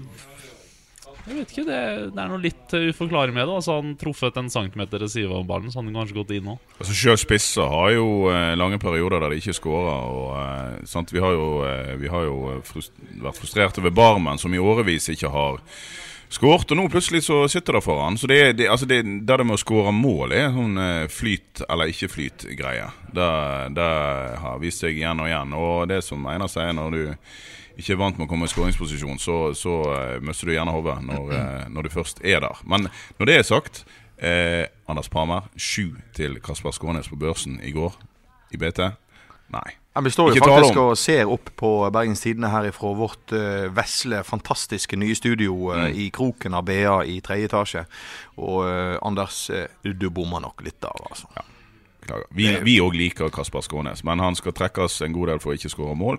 jeg 1.27 1.37
vet 1.37 1.53
ikke, 1.53 1.65
det, 1.67 1.79
det, 2.15 2.21
er 2.23 2.31
noe 2.31 2.41
litt 2.41 2.75
uforklarlig 2.91 3.35
med 3.35 3.45
det. 3.45 3.55
Altså 3.59 3.77
Han 3.79 3.95
truffet 3.99 4.37
en 4.41 4.51
centimeter 4.51 5.03
ved 5.03 5.13
siden 5.13 5.35
av 5.37 5.47
ballen, 5.49 5.71
så 5.71 5.79
hadde 5.79 5.91
han 5.91 6.01
kanskje 6.01 6.17
gått 6.17 6.35
inn 6.35 6.47
nå. 6.49 6.57
Altså 6.79 6.97
Sjøl 6.97 7.19
spisser 7.21 7.71
har 7.71 7.93
jo 7.95 8.07
eh, 8.33 8.53
lange 8.59 8.81
perioder 8.81 9.23
der 9.23 9.33
de 9.33 9.41
ikke 9.41 9.57
skårer. 9.57 10.21
Eh, 10.81 11.09
vi 11.11 11.23
har 11.23 11.35
jo, 11.37 11.49
eh, 11.67 11.95
vi 12.01 12.11
har 12.11 12.27
jo 12.27 12.37
eh, 12.53 12.61
frust 12.65 12.95
vært 13.21 13.41
frustrerte 13.41 13.83
ved 13.85 13.95
Barmen, 13.97 14.41
som 14.41 14.53
i 14.53 14.61
årevis 14.61 15.11
ikke 15.13 15.31
har 15.31 15.61
skåret. 16.31 16.71
Og 16.71 16.79
nå 16.79 16.87
plutselig 16.91 17.25
så 17.27 17.43
sitter 17.51 17.77
det 17.77 17.83
foran. 17.85 18.17
Så 18.17 18.27
det, 18.27 18.41
det, 18.59 18.69
altså 18.71 18.87
det, 18.89 19.03
det, 19.03 19.39
med 19.43 19.57
å 19.57 19.61
skåre 19.61 19.93
mål 19.95 20.35
er 20.35 20.51
sånn 20.55 20.81
eh, 20.81 21.07
flyt 21.11 21.63
eller 21.67 21.91
ikke 21.91 22.11
flyt-greie. 22.15 22.91
Det, 23.11 23.31
det 23.77 23.89
har 24.43 24.61
vist 24.61 24.83
seg 24.83 24.97
igjen 24.97 25.21
og 25.21 25.31
igjen. 25.31 25.57
Og 25.57 25.89
det 25.91 26.01
som 26.05 26.27
Einar 26.31 26.51
sier 26.51 26.73
når 26.77 26.95
du 26.95 27.03
ikke 27.77 27.95
er 27.95 27.99
vant 28.01 28.19
med 28.19 28.27
å 28.27 28.31
komme 28.31 28.47
i 28.47 28.51
skåringsposisjon, 28.51 29.19
så, 29.21 29.37
så 29.57 29.77
uh, 29.87 30.19
mister 30.23 30.49
du 30.49 30.55
gjerne 30.55 30.75
hodet 30.75 30.97
når, 31.07 31.31
uh, 31.31 31.65
når, 31.73 31.87
du 31.87 31.95
først 31.95 32.23
er 32.23 32.43
der. 32.43 32.63
Men 32.67 32.89
når 33.19 33.29
det 33.29 33.37
er 33.39 33.47
sagt 33.47 33.83
eh, 34.21 34.65
Anders 34.87 35.09
Parmer, 35.09 35.49
sju 35.57 35.95
til 36.15 36.39
Kasper 36.43 36.75
Skånes 36.75 37.09
på 37.09 37.19
børsen 37.19 37.59
i 37.63 37.73
går 37.75 37.95
i 38.53 38.59
BT. 38.61 38.91
Nei. 39.51 39.69
Ja, 39.91 40.01
vi 40.01 40.11
står 40.13 40.29
jo 40.31 40.39
faktisk 40.45 40.77
og 40.79 40.93
ser 40.95 41.27
opp 41.27 41.49
på 41.59 41.69
Bergens 41.91 42.21
Tidende 42.23 42.47
her 42.53 42.69
fra 42.71 42.93
vårt 42.95 43.33
uh, 43.35 43.67
vesle, 43.75 44.21
fantastiske 44.23 44.95
nye 44.95 45.15
studio 45.17 45.57
uh, 45.73 45.81
mm. 45.81 45.97
i 45.99 46.05
kroken 46.15 46.55
av 46.55 46.63
BA 46.69 47.01
i 47.11 47.17
tredje 47.25 47.49
etasje. 47.49 47.83
Og 48.39 48.61
uh, 48.63 48.95
Anders, 49.03 49.49
du 49.83 50.07
bommer 50.09 50.43
nok 50.43 50.63
litt 50.63 50.79
der, 50.83 51.03
altså. 51.09 51.27
Ja. 51.35 51.47
Vi 52.33 52.79
òg 52.81 52.95
liker 52.97 53.29
Kasper 53.33 53.61
Skånes, 53.63 54.01
men 54.07 54.23
han 54.23 54.35
skal 54.35 54.55
trekkes 54.57 55.01
en 55.05 55.13
god 55.13 55.33
del 55.33 55.43
for 55.43 55.51
å 55.51 55.59
ikke 55.59 55.69
skåre 55.71 55.93
mål. 55.99 56.17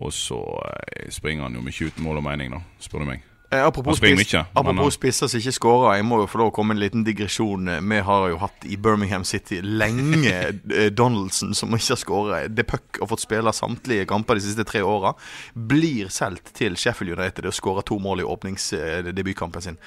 Og 0.00 0.14
så 0.16 0.40
eh, 0.66 1.10
springer 1.12 1.48
han 1.48 1.58
jo 1.58 1.64
mye 1.64 1.90
uten 1.90 2.06
mål 2.06 2.22
og 2.22 2.26
mening, 2.30 2.56
da, 2.56 2.62
spør 2.80 3.04
du 3.04 3.12
meg. 3.12 3.26
Eh, 3.52 3.66
apropos 3.66 3.96
spiss, 3.98 4.34
apropos 4.52 4.94
spisser 4.94 5.26
som 5.26 5.40
ikke 5.40 5.52
skårer, 5.56 5.96
jeg 5.98 6.04
må 6.06 6.20
jo 6.20 6.28
få 6.30 6.38
lov 6.38 6.52
å 6.52 6.54
komme 6.54 6.76
en 6.76 6.78
liten 6.78 7.02
digresjon. 7.02 7.66
Eh, 7.66 7.80
vi 7.82 7.98
har 8.06 8.26
jo 8.30 8.38
hatt 8.38 8.66
i 8.70 8.78
Birmingham 8.78 9.24
City 9.26 9.58
lenge 9.64 10.30
eh, 10.78 10.86
Donaldson 10.94 11.56
som 11.58 11.74
ikke 11.74 11.96
har 11.96 11.98
skåret. 11.98 12.54
De 12.54 12.62
Puck 12.62 13.02
har 13.02 13.10
fått 13.10 13.24
spille 13.24 13.54
samtlige 13.56 14.06
kamper 14.10 14.38
de 14.38 14.46
siste 14.46 14.66
tre 14.68 14.84
åra. 14.86 15.16
Blir 15.54 16.14
solgt 16.14 16.54
til 16.60 16.78
Sheffield 16.78 17.18
United 17.18 17.50
og 17.50 17.58
skårer 17.58 17.88
to 17.90 17.98
mål 17.98 18.22
i 18.22 18.30
åpningsdebutkampen 18.30 19.66
sin. 19.66 19.82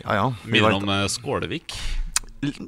Ja, 0.00 0.16
ja, 0.16 0.26
Minner 0.48 0.78
om 0.78 0.88
Skålevik. 1.12 1.76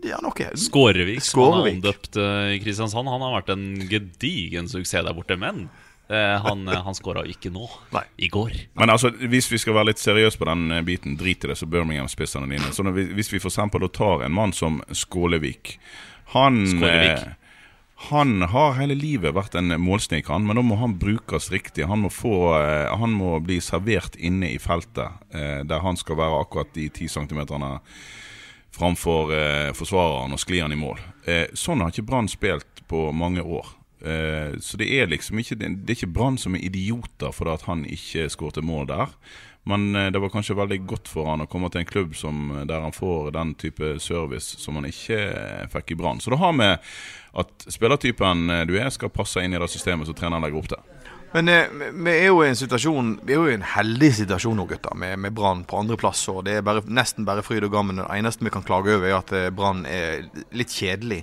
Ja, 0.05 0.19
noe. 0.21 0.53
Skårevik, 0.59 1.25
som 1.25 1.47
han 1.47 1.63
er 1.63 1.77
omdøpt 1.79 2.19
i 2.19 2.59
Kristiansand. 2.61 3.09
Han 3.09 3.23
har 3.25 3.39
vært 3.39 3.55
en 3.55 3.69
gedigen 3.89 4.69
suksess 4.69 5.07
der 5.07 5.17
borte. 5.17 5.39
Men 5.41 5.71
han, 6.43 6.69
eh, 6.69 6.83
han 6.83 6.95
skåra 6.95 7.23
ikke 7.29 7.53
nå. 7.55 7.69
Nei. 7.95 8.03
I 8.17 8.29
går. 8.29 8.53
Men 8.75 8.91
altså, 8.91 9.11
hvis 9.11 9.51
vi 9.53 9.59
skal 9.63 9.77
være 9.77 9.93
litt 9.93 10.03
seriøse 10.03 10.41
på 10.41 10.49
den 10.49 10.71
eh, 10.75 10.85
biten, 10.87 11.17
drit 11.21 11.45
i 11.45 11.51
det, 11.51 11.59
så 11.59 11.69
Birmingham-spissene 11.71 12.51
dine. 12.51 12.73
Så 12.75 12.83
vi, 12.91 13.07
hvis 13.15 13.31
vi 13.33 13.39
f.eks. 13.39 13.61
tar 13.95 14.25
en 14.27 14.35
mann 14.35 14.55
som 14.57 14.81
Skålevik 14.91 15.77
Han 16.35 16.65
Skålevik. 16.67 17.37
Han 18.11 18.43
har 18.49 18.79
hele 18.79 18.95
livet 18.97 19.35
vært 19.37 19.55
en 19.61 19.75
målsnik, 19.77 20.31
han, 20.33 20.47
men 20.49 20.57
da 20.57 20.63
må 20.65 20.79
han 20.81 20.95
brukes 20.99 21.51
riktig. 21.53 21.85
Han 21.85 22.07
må, 22.07 22.09
få, 22.09 22.55
han 22.97 23.13
må 23.13 23.35
bli 23.45 23.59
servert 23.61 24.17
inne 24.17 24.49
i 24.55 24.57
feltet, 24.57 25.21
der 25.69 25.83
han 25.85 26.01
skal 26.01 26.17
være 26.17 26.39
akkurat 26.41 26.73
de 26.73 26.87
ti 26.97 27.11
centimeterne 27.13 27.75
framfor 28.73 29.35
forsvareren 29.77 30.33
og 30.33 30.41
skli 30.41 30.63
han 30.65 30.73
i 30.73 30.81
mål. 30.81 30.97
sånn 31.53 31.85
har 31.85 31.93
ikke 31.93 32.07
Brann 32.09 32.33
spilt 32.33 32.81
på 32.89 33.11
mange 33.13 33.45
år. 33.45 33.69
Eh, 34.01 34.59
så 34.61 34.77
det 34.81 34.89
er 34.97 35.11
liksom 35.11 35.39
ikke 35.39 35.59
Det 35.61 35.69
er 35.69 35.99
ikke 35.99 36.15
Brann 36.15 36.39
som 36.41 36.55
er 36.57 36.65
idioter 36.65 37.35
for 37.37 37.53
at 37.53 37.67
han 37.69 37.85
ikke 37.85 38.31
skåret 38.33 38.65
mål 38.65 38.89
der. 38.89 39.15
Men 39.69 39.95
eh, 39.95 40.09
det 40.11 40.23
var 40.23 40.33
kanskje 40.33 40.57
veldig 40.57 40.81
godt 40.89 41.11
for 41.11 41.29
han 41.29 41.45
å 41.45 41.49
komme 41.51 41.69
til 41.71 41.83
en 41.83 41.91
klubb 41.91 42.17
som, 42.17 42.51
eh, 42.57 42.67
der 42.69 42.81
han 42.81 42.97
får 42.97 43.33
den 43.37 43.55
type 43.61 43.99
service 44.01 44.57
som 44.63 44.81
han 44.81 44.89
ikke 44.89 45.21
fikk 45.73 45.93
i 45.93 46.01
Brann. 46.01 46.21
Så 46.21 46.33
det 46.33 46.41
har 46.41 46.57
med 46.57 46.79
at 47.31 47.69
spillertypen 47.69 48.49
du 48.67 48.75
er, 48.79 48.89
skal 48.91 49.13
passe 49.13 49.43
inn 49.45 49.55
i 49.55 49.61
det 49.61 49.71
systemet 49.71 50.09
som 50.09 50.17
treneren 50.17 50.43
legger 50.43 50.63
opp 50.63 50.73
til. 50.73 51.00
Men 51.33 51.51
vi 52.05 52.11
er 52.11 52.27
jo 52.27 52.41
i 52.43 52.49
en 52.51 52.59
situasjon 52.59 53.13
Vi 53.23 53.37
er 53.37 53.39
jo 53.39 53.51
i 53.53 53.55
en 53.55 53.67
heldig 53.77 54.09
situasjon 54.19 54.57
nå, 54.59 54.65
gutter, 54.67 54.97
med, 54.99 55.15
med 55.23 55.35
Brann 55.37 55.63
på 55.69 55.79
andreplass. 55.79 56.25
Og 56.33 56.43
det 56.49 56.57
er 56.59 56.67
bare, 56.67 56.83
nesten 56.91 57.29
bare 57.29 57.45
fryd 57.47 57.69
og 57.69 57.75
gammen. 57.75 58.03
Det 58.03 58.09
eneste 58.17 58.47
vi 58.47 58.53
kan 58.55 58.67
klage 58.67 58.97
over, 58.97 59.07
er 59.07 59.21
at 59.21 59.55
Brann 59.55 59.85
er 59.87 60.27
litt 60.57 60.75
kjedelig. 60.75 61.23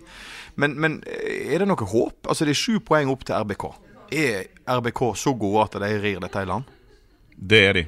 Men, 0.57 0.77
men, 0.79 1.01
eh, 1.05 1.51
er 1.53 1.61
det 1.61 1.67
noe 1.69 1.91
håp? 1.91 2.23
Altså 2.25 2.47
Det 2.47 2.55
er 2.55 2.61
sju 2.61 2.79
poeng 2.85 3.11
opp 3.13 3.27
til 3.27 3.35
RBK. 3.35 3.67
Er 4.15 4.47
RBK 4.79 5.03
så 5.19 5.35
gode 5.37 5.67
at 5.67 5.79
de 5.83 5.91
rir 6.01 6.23
dette 6.23 6.41
i 6.41 6.49
land? 6.49 6.76
Det 7.39 7.59
er 7.67 7.73
de. 7.77 7.83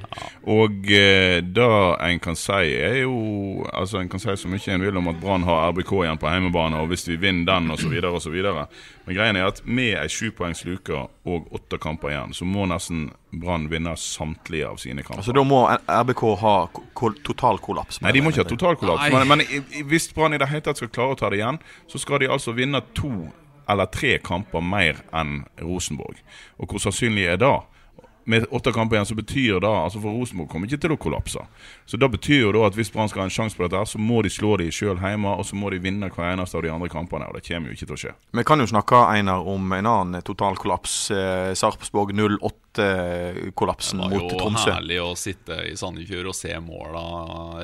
Og 0.46 0.86
eh, 0.94 1.40
det 1.42 1.66
en 2.06 2.20
kan 2.22 2.36
si, 2.38 2.52
er 2.78 3.00
jo 3.02 3.66
Altså 3.74 3.98
En 3.98 4.08
kan 4.08 4.20
si 4.22 4.30
så 4.38 4.48
mye 4.48 4.74
en 4.74 4.84
vil 4.84 4.96
om 4.96 5.08
at 5.10 5.18
Brann 5.20 5.42
har 5.42 5.72
RBK 5.72 5.90
igjen 6.04 6.20
på 6.22 6.30
hjemmebane, 6.30 6.78
og 6.78 6.86
hvis 6.92 7.08
vi 7.08 7.16
vinner 7.18 7.48
den, 7.48 7.70
osv., 7.74 7.96
osv. 8.14 8.36
Men 9.06 9.16
greien 9.16 9.36
er 9.36 9.48
at 9.50 9.60
med 9.66 9.96
ei 9.98 10.06
sjupoengsluke 10.08 10.94
og 11.26 11.50
åtte 11.50 11.80
kamper 11.82 12.12
igjen, 12.12 12.34
så 12.34 12.46
må 12.46 12.68
nesten 12.70 13.08
Brann 13.32 13.66
vinne 13.72 13.96
samtlige 13.98 14.68
av 14.70 14.78
sine 14.78 15.02
kamper. 15.02 15.24
Altså 15.24 15.34
Da 15.34 15.42
må 15.42 15.64
RBK 15.66 16.24
ha 16.44 16.54
kol 16.94 17.18
total? 17.26 17.58
Nei, 18.04 18.14
de 18.14 18.22
må 18.22 18.30
ikke 18.30 18.44
ha 18.44 18.50
totalkollaps. 18.52 19.10
Men, 19.10 19.28
men 19.34 19.86
hvis 19.90 20.12
Brann 20.14 20.34
i 20.34 20.38
det 20.38 20.48
hele 20.52 20.62
tatt 20.62 20.78
skal 20.78 20.94
klare 20.94 21.16
å 21.16 21.18
ta 21.18 21.30
det 21.32 21.42
igjen, 21.42 21.58
så 21.90 21.98
skal 21.98 22.22
de 22.22 22.30
altså 22.30 22.54
vinne 22.54 22.82
to 22.94 23.10
eller 23.70 23.90
tre 23.90 24.16
kamper 24.22 24.62
mer 24.62 25.02
enn 25.14 25.44
Rosenborg. 25.62 26.22
Og 26.58 26.70
hvor 26.70 26.82
sannsynlig 26.86 27.26
er 27.34 27.38
det? 27.42 27.54
Med 28.30 28.46
åtte 28.54 28.72
kamper 28.74 28.98
igjen 28.98 29.08
så 29.08 29.16
betyr 29.18 29.60
det 29.62 29.70
altså 29.70 30.00
For 30.02 30.14
Rosenborg 30.14 30.50
kommer 30.52 30.70
ikke 30.70 30.84
til 30.84 30.94
å 30.94 30.98
kollapse. 31.00 31.42
Så 31.88 31.98
det 32.00 32.08
betyr 32.12 32.44
jo 32.44 32.52
da 32.54 32.66
at 32.68 32.76
hvis 32.78 32.92
Brann 32.94 33.10
skal 33.10 33.24
ha 33.24 33.28
en 33.28 33.34
sjanse 33.34 33.58
på 33.58 33.66
dette, 33.66 33.82
så 33.90 33.98
må 33.98 34.20
de 34.22 34.30
slå 34.32 34.56
de 34.60 34.68
sjøl 34.74 35.00
hjemme, 35.02 35.32
og 35.34 35.46
så 35.48 35.58
må 35.58 35.72
de 35.74 35.80
vinne 35.82 36.10
hver 36.12 36.32
eneste 36.34 36.58
av 36.58 36.64
de 36.66 36.70
andre 36.72 36.90
kampene. 36.92 37.26
Og 37.26 37.38
det 37.38 37.44
kommer 37.48 37.70
jo 37.70 37.78
ikke 37.78 37.88
til 37.90 37.96
å 37.96 38.02
skje. 38.04 38.14
Vi 38.38 38.46
kan 38.46 38.62
jo 38.62 38.68
snakke 38.70 39.02
Einar, 39.10 39.46
om 39.50 39.72
en 39.74 39.90
annen 39.90 40.26
totalkollaps. 40.26 40.94
Eh, 41.14 41.50
Sarpsborg 41.58 42.14
08-kollapsen 42.14 44.04
mot 44.04 44.30
Tromsø. 44.30 44.38
Det 44.38 44.40
var 44.40 44.66
jo 44.66 44.78
herlig 44.78 45.00
å 45.02 45.10
sitte 45.18 45.60
i 45.66 45.76
Sandefjord 45.80 46.30
og 46.30 46.38
se 46.38 46.54
måla 46.62 47.04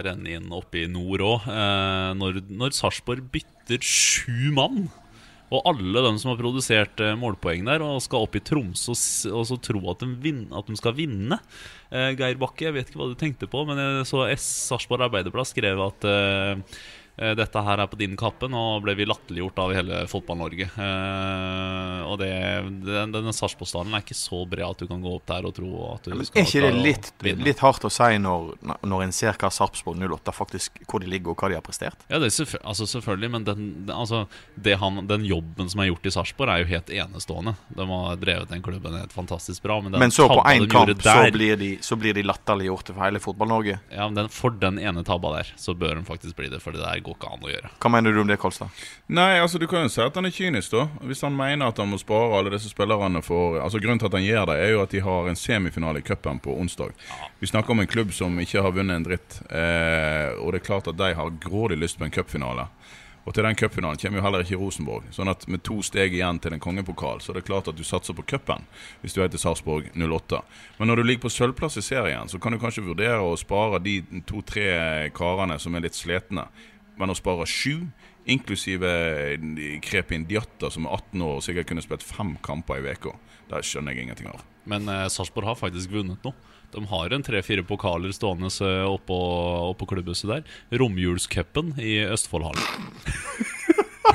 renne 0.06 0.38
inn 0.38 0.50
oppe 0.54 0.82
i 0.82 0.90
nord 0.90 1.24
òg. 1.24 1.48
Eh, 1.52 2.10
når 2.18 2.42
når 2.50 2.74
Sarpsborg 2.76 3.30
bytter 3.32 3.82
sju 3.82 4.50
mann, 4.56 4.88
og 5.54 5.62
alle 5.70 6.02
de 6.02 6.12
som 6.18 6.32
har 6.32 6.40
produsert 6.40 7.00
eh, 7.04 7.14
målpoeng 7.18 7.66
der, 7.68 7.84
og 7.84 8.02
skal 8.02 8.26
opp 8.26 8.34
i 8.38 8.42
Tromsø 8.42 8.94
og, 9.30 9.42
så 9.46 9.58
tro 9.62 9.82
at 9.92 10.02
de, 10.02 10.10
vinner, 10.22 10.50
at 10.58 10.70
de 10.70 10.78
skal 10.78 10.96
vinne. 10.98 11.38
Eh, 11.90 12.12
Geir 12.18 12.40
Bakke, 12.40 12.66
jeg 12.66 12.76
vet 12.76 12.90
ikke 12.90 13.02
hva 13.02 13.10
du 13.12 13.18
tenkte 13.20 13.50
på, 13.50 13.62
men 13.68 13.80
jeg 13.80 14.08
så 14.10 14.24
S 14.32 14.46
Sarpsborg 14.66 15.06
Arbeiderplass 15.06 15.54
skrev 15.54 15.82
at 15.86 16.08
eh, 16.10 16.78
dette 17.16 17.62
her 17.64 17.80
er 17.80 17.88
på 17.88 17.96
din 17.96 18.16
kappe. 18.18 18.48
Nå 18.52 18.62
ble 18.84 18.94
vi 18.98 19.06
latterliggjort 19.08 19.60
av 19.62 19.72
hele 19.72 20.02
Fotball-Norge. 20.10 20.68
Eh, 20.68 22.00
og 22.06 22.18
det, 22.20 22.30
den, 22.84 23.14
denne 23.14 23.32
Sarpsborgsdalen 23.36 23.94
er 23.96 24.04
ikke 24.04 24.16
så 24.18 24.42
bred 24.48 24.66
at 24.66 24.82
du 24.82 24.88
kan 24.90 25.00
gå 25.02 25.14
opp 25.16 25.26
der 25.30 25.48
og 25.48 25.54
tro 25.56 25.70
at 25.94 26.06
du 26.06 26.14
Men 26.14 26.28
skal 26.28 26.42
er 26.42 26.50
ikke 26.50 26.64
det 26.66 26.84
litt, 26.84 27.10
litt 27.46 27.62
hardt 27.64 27.86
å 27.88 27.92
si 27.92 28.18
når, 28.20 28.52
når 28.84 29.06
en 29.06 29.14
ser 29.16 29.38
hva 29.40 29.50
Sarpsborg 29.52 30.02
08 30.02 30.34
faktisk 30.36 30.82
hvor 30.86 31.02
de 31.02 31.10
ligger 31.10 31.32
og 31.32 31.40
hva 31.40 31.50
de 31.50 31.58
har 31.58 31.64
prestert? 31.64 32.04
Ja, 32.12 32.20
det 32.22 32.32
selvfø 32.34 32.60
altså 32.62 32.86
selvfølgelig, 32.90 33.30
men 33.32 33.46
den, 33.46 33.64
altså, 33.92 34.24
det 34.54 34.76
han, 34.82 35.04
den 35.08 35.24
jobben 35.26 35.70
som 35.72 35.82
er 35.82 35.90
gjort 35.90 36.08
i 36.08 36.14
Sarpsborg, 36.14 36.52
er 36.52 36.64
jo 36.64 36.70
helt 36.74 36.92
enestående. 36.92 37.56
De 37.76 37.88
har 37.90 38.20
drevet 38.20 38.52
den 38.52 38.64
klubben 38.64 38.98
helt 38.98 39.14
fantastisk 39.16 39.64
bra. 39.64 39.80
Men, 39.84 39.96
Men 40.00 40.14
så 40.14 40.28
på 40.30 40.42
én 40.44 40.68
kamp 40.68 40.92
gjorde 40.92 41.06
så 41.06 41.32
blir 41.32 41.56
de, 41.60 41.72
så 41.84 41.96
blir 41.96 42.16
de 42.16 42.26
latterliggjort 42.26 42.92
for 42.92 43.04
hele 43.04 43.22
Fotball-Norge. 43.22 43.78
ja, 43.90 44.08
men 44.08 44.20
den, 44.20 44.30
For 44.32 44.50
den 44.50 44.78
ene 44.82 45.04
tabba 45.06 45.32
der, 45.38 45.52
så 45.56 45.74
bør 45.74 45.96
de 45.96 46.04
faktisk 46.08 46.36
bli 46.36 46.50
det. 46.52 46.60
For 46.64 46.76
det 46.76 46.84
der 46.84 47.02
går 47.06 47.16
ikke 47.16 47.30
an 47.32 47.46
å 47.46 47.52
gjøre. 47.52 47.70
Hva 47.82 47.92
mener 47.94 48.14
du 48.14 48.20
om 48.22 48.30
det, 48.30 48.38
Kolstad? 48.42 48.82
Nei, 49.06 49.38
altså 49.42 49.60
du 49.62 49.68
kan 49.70 49.86
jo 49.86 49.92
si 49.92 50.02
at 50.04 50.18
han 50.18 50.28
er 50.28 50.34
kynisk, 50.34 50.74
da. 50.74 50.86
Hvis 51.06 51.22
han 51.26 51.36
mener 51.38 51.70
at 51.70 51.80
han 51.82 51.90
må 51.90 52.00
spare 52.02 52.40
alle 52.40 52.52
disse 52.56 52.72
spillerne 52.72 53.22
for 53.24 53.60
Altså 53.62 53.80
Grunnen 53.82 54.00
til 54.02 54.10
at 54.10 54.18
han 54.18 54.26
gjør 54.26 54.50
det, 54.50 54.58
er 54.62 54.74
jo 54.74 54.82
at 54.82 54.92
de 54.92 55.02
har 55.06 55.30
en 55.30 55.38
semifinale 55.38 56.02
i 56.02 56.06
cupen 56.06 56.42
på 56.42 56.54
onsdag. 56.58 56.92
Vi 57.40 57.50
snakker 57.50 57.74
om 57.74 57.82
en 57.82 57.90
klubb 57.90 58.12
som 58.14 58.36
ikke 58.42 58.62
har 58.66 58.74
vunnet 58.74 59.00
en 59.00 59.06
dritt. 59.06 59.40
Eh, 59.50 60.34
og 60.40 60.52
det 60.52 60.62
er 60.62 60.68
klart 60.68 60.90
at 60.90 60.98
de 60.98 61.14
har 61.16 61.34
grådig 61.42 61.78
lyst 61.80 61.98
på 62.00 62.06
en 62.06 62.14
cupfinale. 62.14 62.68
Og 63.26 63.34
til 63.34 63.42
den 63.42 63.56
cupfinalen 63.58 63.98
kommer 63.98 64.20
jo 64.20 64.24
heller 64.24 64.44
ikke 64.44 64.58
Rosenborg. 64.60 65.06
Sånn 65.14 65.30
at 65.30 65.48
med 65.50 65.64
to 65.66 65.80
steg 65.84 66.14
igjen 66.14 66.38
til 66.42 66.54
en 66.54 66.62
kongepokal, 66.62 67.18
så 67.20 67.32
er 67.32 67.40
det 67.40 67.48
klart 67.48 67.66
at 67.66 67.78
du 67.78 67.82
satser 67.84 68.14
på 68.14 68.22
cupen 68.22 68.68
hvis 69.02 69.16
du 69.16 69.20
heter 69.22 69.40
Sarpsborg 69.42 69.88
08. 69.98 70.40
Men 70.78 70.90
når 70.90 71.00
du 71.00 71.08
ligger 71.08 71.24
på 71.26 71.34
sølvplass 71.34 71.80
i 71.80 71.84
serien, 71.84 72.30
så 72.30 72.38
kan 72.38 72.54
du 72.54 72.60
kanskje 72.62 72.86
vurdere 72.86 73.18
å 73.18 73.34
spare 73.38 73.82
de 73.82 73.98
to-tre 74.30 75.10
karene 75.16 75.58
som 75.58 75.74
er 75.74 75.88
litt 75.88 75.98
slitne. 75.98 76.46
Men 76.96 77.12
å 77.12 77.16
spare 77.18 77.44
sju, 77.48 77.86
inklusive 78.26 78.90
Krepin 79.84 80.24
Diatta, 80.28 80.70
som 80.72 80.88
er 80.88 80.96
18 80.96 81.24
år 81.26 81.38
og 81.38 81.44
sikkert 81.44 81.68
kunne 81.70 81.84
spilt 81.84 82.04
fem 82.06 82.34
kamper 82.44 82.80
i 82.80 82.94
uka, 82.96 83.12
det 83.50 83.62
skjønner 83.68 83.94
jeg 83.94 84.06
ingenting 84.08 84.30
av. 84.32 84.44
Men 84.66 84.88
eh, 84.90 85.06
Sarpsborg 85.12 85.52
har 85.52 85.58
faktisk 85.60 85.92
vunnet 85.92 86.24
nå. 86.26 86.32
De 86.74 86.82
har 86.90 87.12
en 87.14 87.22
tre-fire 87.22 87.62
pokaler 87.66 88.10
stående 88.16 88.50
eh, 88.50 88.82
oppå, 88.88 89.18
oppå 89.70 89.86
klubbhuset 89.92 90.32
der. 90.32 90.56
Romjulscupen 90.80 91.76
i 91.78 92.00
Østfoldhallen. 92.08 92.64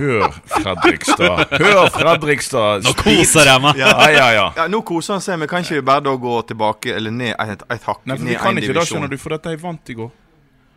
Hør 0.02 0.32
Fredrikstad! 0.48 1.46
Hør 1.62 1.90
Fredrikstad! 1.94 2.86
Nå 2.86 2.94
koser 2.98 3.50
jeg 3.52 3.62
meg! 3.64 3.80
Ja, 3.80 3.92
ja, 4.10 4.28
ja. 4.34 4.46
Ja, 4.58 4.68
Nå 4.72 4.82
koser 4.88 5.18
han 5.18 5.24
seg, 5.24 5.40
men 5.42 5.52
kan 5.52 5.66
ikke 5.66 5.78
vi 5.78 5.86
bare 5.92 6.04
da 6.08 6.14
gå 6.18 6.36
tilbake 6.50 6.96
eller 6.96 7.14
ned 7.14 7.36
et, 7.36 7.66
et 7.76 7.88
hakk? 7.88 8.04
Nei, 8.08 8.18
for 8.18 8.26
ned 8.26 8.34
Vi 8.34 8.40
kan 8.42 8.62
ikke 8.62 8.78
da, 8.78 8.86
skjønner 8.88 9.12
du, 9.12 9.18
for 9.22 9.36
dette 9.36 9.52
er 9.54 9.62
vant 9.62 9.92
i 9.94 9.98
går. 10.00 10.12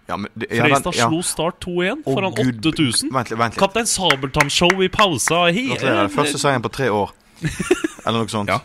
Ja, 0.06 0.16
men 0.16 0.28
det- 0.34 0.50
ja, 0.52 0.64
Freistad 0.66 0.94
ja. 0.94 1.08
slo 1.08 1.22
Start 1.22 1.60
2-1 1.64 2.02
Å, 2.04 2.12
foran 2.14 2.32
8000. 2.36 3.10
Vent 3.12 3.30
litt, 3.30 3.38
vent 3.38 3.54
litt. 3.54 3.60
Kaptein 3.60 3.86
Sabeltann-show 3.88 4.82
i 4.84 4.88
pausa. 4.88 5.46
Gratulerer. 5.50 6.08
Første 6.12 6.38
seieren 6.38 6.62
på 6.62 6.70
tre 6.72 6.88
år. 6.92 7.10
Eller 8.06 8.18
noe 8.20 8.28
sånt. 8.28 8.48
Ja. 8.52 8.60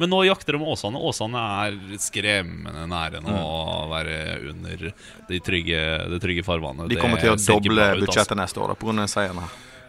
Men 0.00 0.08
nå 0.10 0.22
jakter 0.24 0.56
de 0.56 0.64
Åsane. 0.64 0.96
Åsane 0.96 1.36
er 1.66 1.76
skremmende 2.00 2.86
nære 2.88 3.20
nå 3.20 3.34
å 3.36 3.84
Mm. 3.84 3.90
være 3.90 4.50
under 4.50 4.92
de 5.28 5.40
trygge, 5.40 6.08
det 6.10 6.20
trygge 6.22 6.44
farvannet. 6.44 6.88
De 6.88 6.96
kommer 6.96 7.20
til 7.20 7.34
å 7.34 7.36
doble 7.36 7.82
altså. 7.84 8.06
budsjettet 8.06 8.36
neste 8.40 8.60
år 8.62 8.68
da, 8.68 8.74
pga. 8.74 8.96
den 8.96 9.08
seieren 9.08 9.38
her. 9.44 9.48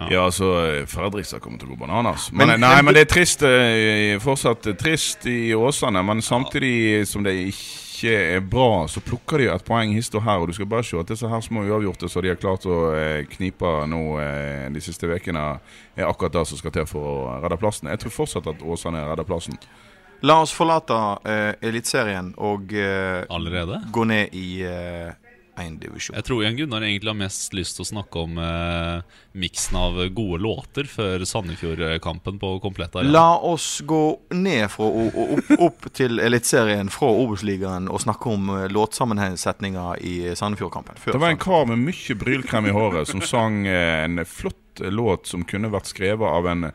Ja, 0.09 0.25
altså 0.27 0.85
Fredrikstad 0.87 1.41
kommer 1.41 1.59
til 1.59 1.67
å 1.69 1.75
gå 1.75 1.79
bananas. 1.79 2.29
Men, 2.31 2.47
Men- 2.47 2.59
nei, 2.61 2.75
men- 2.75 2.85
men 2.85 2.93
det 2.93 3.01
er 3.09 3.13
trist 3.15 3.41
eh, 3.43 4.17
fortsatt 4.19 4.77
trist 4.77 5.25
i 5.27 5.51
Åsane. 5.53 6.03
Men 6.05 6.19
samtidig 6.21 7.05
som 7.07 7.23
det 7.23 7.33
ikke 7.53 7.88
ikke 7.99 8.15
er 8.37 8.39
bra, 8.39 8.87
så 8.87 9.01
plukker 9.03 9.41
de 9.41 9.49
et 9.51 9.65
poeng 9.67 9.91
hist 9.93 10.15
og 10.15 10.23
her. 10.23 10.39
Og 10.39 10.47
du 10.47 10.55
skal 10.55 10.69
bare 10.71 10.85
se 10.87 10.97
at 10.99 11.11
disse 11.11 11.27
her 11.27 11.43
små 11.43 11.65
uavgjorte 11.67 12.09
som 12.09 12.23
de 12.23 12.31
har 12.31 12.39
klart 12.39 12.67
å 12.69 12.79
eh, 12.95 13.27
knipe 13.27 13.73
nå 13.91 14.01
eh, 14.23 14.65
de 14.71 14.83
siste 14.83 15.09
ukene, 15.09 15.45
er 15.99 16.07
akkurat 16.07 16.39
det 16.39 16.45
som 16.47 16.59
skal 16.59 16.73
til 16.75 16.87
for 16.87 17.11
å 17.11 17.37
redde 17.43 17.59
plassen. 17.59 17.91
Jeg 17.91 18.03
tror 18.05 18.15
fortsatt 18.21 18.47
at 18.47 18.63
Åsane 18.63 19.03
redder 19.11 19.27
plassen. 19.27 19.59
La 20.23 20.41
oss 20.43 20.51
forlate 20.51 20.95
eh, 21.31 21.53
Eliteserien 21.69 22.33
og 22.43 22.73
eh, 22.75 23.23
gå 23.91 24.07
ned 24.07 24.35
i 24.35 24.47
eh, 24.67 25.28
1-divisjon. 25.63 26.15
Jeg 26.17 26.25
tror 26.27 26.43
Jan 26.43 26.57
Gunnar 26.57 26.85
egentlig 26.85 27.11
har 27.11 27.19
mest 27.19 27.55
lyst 27.57 27.77
til 27.77 27.85
å 27.85 27.89
snakke 27.89 28.23
om 28.23 28.37
eh, 28.43 29.17
miksen 29.39 29.77
av 29.79 29.99
gode 30.15 30.39
låter 30.43 30.89
før 30.89 31.25
Sandefjord-kampen 31.27 32.39
på 32.41 32.53
komplett 32.63 32.95
arena. 32.95 33.13
La 33.13 33.35
oss 33.49 33.81
gå 33.87 34.03
ned 34.35 34.65
fra, 34.73 34.87
og, 34.87 35.19
opp, 35.37 35.51
opp 35.69 35.89
til 35.95 36.21
Eliteserien 36.23 36.91
fra 36.93 37.11
Obos-ligaen 37.23 37.89
og 37.91 38.03
snakke 38.05 38.33
om 38.33 38.53
eh, 38.55 38.69
låtsammensetninger 38.73 40.05
i 40.05 40.15
Sandefjord-kampen. 40.39 41.01
Det 41.05 41.19
var 41.19 41.33
en 41.33 41.41
kar 41.41 41.67
med 41.69 41.83
mye 41.89 42.17
brylkrem 42.19 42.69
i 42.69 42.75
håret 42.75 43.11
som 43.11 43.23
sang 43.25 43.65
eh, 43.67 44.05
en 44.05 44.23
flott 44.25 44.55
låt 44.79 45.27
som 45.27 45.43
kunne 45.47 45.71
vært 45.73 45.89
skrevet 45.91 46.27
av 46.29 46.47
en 46.47 46.69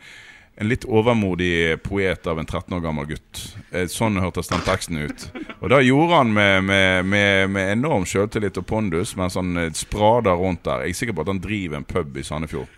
en 0.56 0.68
litt 0.70 0.84
overmodig 0.86 1.82
poet 1.82 2.26
av 2.30 2.38
en 2.38 2.46
13 2.46 2.76
år 2.76 2.82
gammel 2.84 3.08
gutt. 3.10 3.40
Eh, 3.72 3.88
Sånn 3.90 4.20
hørtes 4.22 4.50
den 4.52 4.62
teksten 4.66 5.00
ut. 5.02 5.26
Og 5.60 5.70
det 5.72 5.80
gjorde 5.88 6.20
han 6.20 6.34
med, 6.34 6.64
med, 6.68 7.06
med, 7.10 7.50
med 7.56 7.72
enorm 7.72 8.06
sjøltillit 8.06 8.60
og 8.62 8.66
pondus 8.70 9.16
mens 9.18 9.34
han 9.40 9.54
sprada 9.74 9.80
sprader 9.84 10.38
rundt 10.38 10.62
der. 10.66 10.84
Jeg 10.86 10.94
er 10.94 11.00
sikker 11.00 11.16
på 11.18 11.24
at 11.24 11.32
han 11.32 11.42
driver 11.42 11.80
en 11.80 11.88
pub 11.88 12.16
i 12.20 12.26
Sandefjord. 12.26 12.70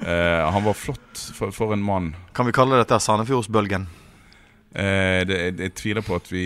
Eh, 0.00 0.50
han 0.52 0.64
var 0.64 0.76
flott 0.76 1.24
for, 1.36 1.52
for 1.56 1.72
en 1.72 1.82
mann. 1.84 2.12
Kan 2.36 2.48
vi 2.48 2.52
kalle 2.56 2.80
dette 2.80 3.00
Sandefjordsbølgen? 3.00 3.88
Eh, 4.70 5.24
det, 5.26 5.38
jeg, 5.40 5.54
jeg 5.58 5.74
tviler 5.74 6.04
på 6.06 6.14
at 6.14 6.28
vi 6.30 6.44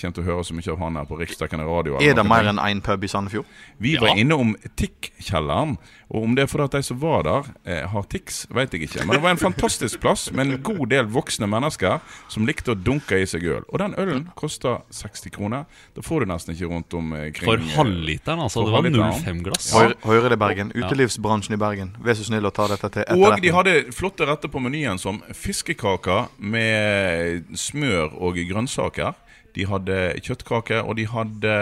kommer 0.00 0.14
til 0.16 0.24
å 0.24 0.26
høre 0.26 0.44
så 0.48 0.54
mye 0.56 0.72
av 0.72 0.80
han 0.82 0.96
her 0.98 1.04
på 1.06 1.18
riksdekkende 1.20 1.66
radio. 1.68 1.98
Er 2.02 2.16
det 2.18 2.24
mer 2.26 2.48
enn 2.50 2.58
én 2.58 2.80
pub 2.82 3.04
i 3.06 3.10
Sandefjord? 3.12 3.46
Vi 3.78 3.94
Ja. 3.94 4.00
var 4.02 4.18
innom 4.18 4.56
Tikk-kjelleren. 4.76 5.76
Og 6.08 6.22
om 6.22 6.34
det 6.36 6.44
er 6.44 6.46
fordi 6.46 6.64
at 6.64 6.70
de 6.76 6.82
som 6.86 6.98
var 7.02 7.22
der, 7.26 7.42
eh, 7.66 7.86
har 7.90 8.02
tics, 8.06 8.46
vet 8.54 8.70
jeg 8.70 8.82
ikke. 8.86 9.06
Men 9.06 9.16
det 9.16 9.22
var 9.22 9.30
en 9.30 9.40
fantastisk 9.42 10.00
plass 10.00 10.30
med 10.32 10.46
en 10.46 10.62
god 10.62 10.88
del 10.90 11.04
voksne 11.10 11.48
mennesker 11.50 12.00
som 12.30 12.46
likte 12.46 12.74
å 12.74 12.78
dunke 12.78 13.18
i 13.18 13.26
seg 13.26 13.42
øl. 13.42 13.64
Og 13.72 13.78
den 13.82 13.94
ølen 13.98 14.28
kosta 14.38 14.82
60 14.90 15.30
kroner. 15.34 15.64
Det 15.96 16.04
får 16.04 16.20
du 16.20 16.26
nesten 16.30 16.54
ikke 16.54 16.70
rundt 16.70 16.94
omkring. 16.94 17.42
For 17.44 17.58
halvliteren, 17.58 18.38
altså. 18.38 18.62
For 18.62 18.82
Det 18.86 18.92
var 18.94 19.18
05-glass. 19.18 19.72
Høyre, 19.74 19.94
høyre 20.04 20.28
det, 20.30 20.38
Bergen. 20.38 20.70
Utelivsbransjen 20.78 21.54
i 21.54 21.58
Bergen. 21.58 21.96
Vær 22.00 22.14
så 22.14 22.24
snill 22.24 22.46
å 22.46 22.54
ta 22.54 22.68
dette 22.68 22.88
til 22.92 23.04
Og 23.10 23.42
de 23.42 23.50
hadde 23.50 23.92
flotte 23.92 24.26
retter 24.26 24.48
på 24.48 24.62
menyen 24.62 24.98
som 25.02 25.20
fiskekaker 25.34 26.28
med 26.38 27.35
smør 27.54 28.16
og 28.20 28.36
grønnsaker. 28.50 29.14
De 29.56 29.64
hadde 29.64 29.96
kjøttkake, 30.20 30.82
og 30.84 30.96
de 30.98 31.06
hadde 31.08 31.52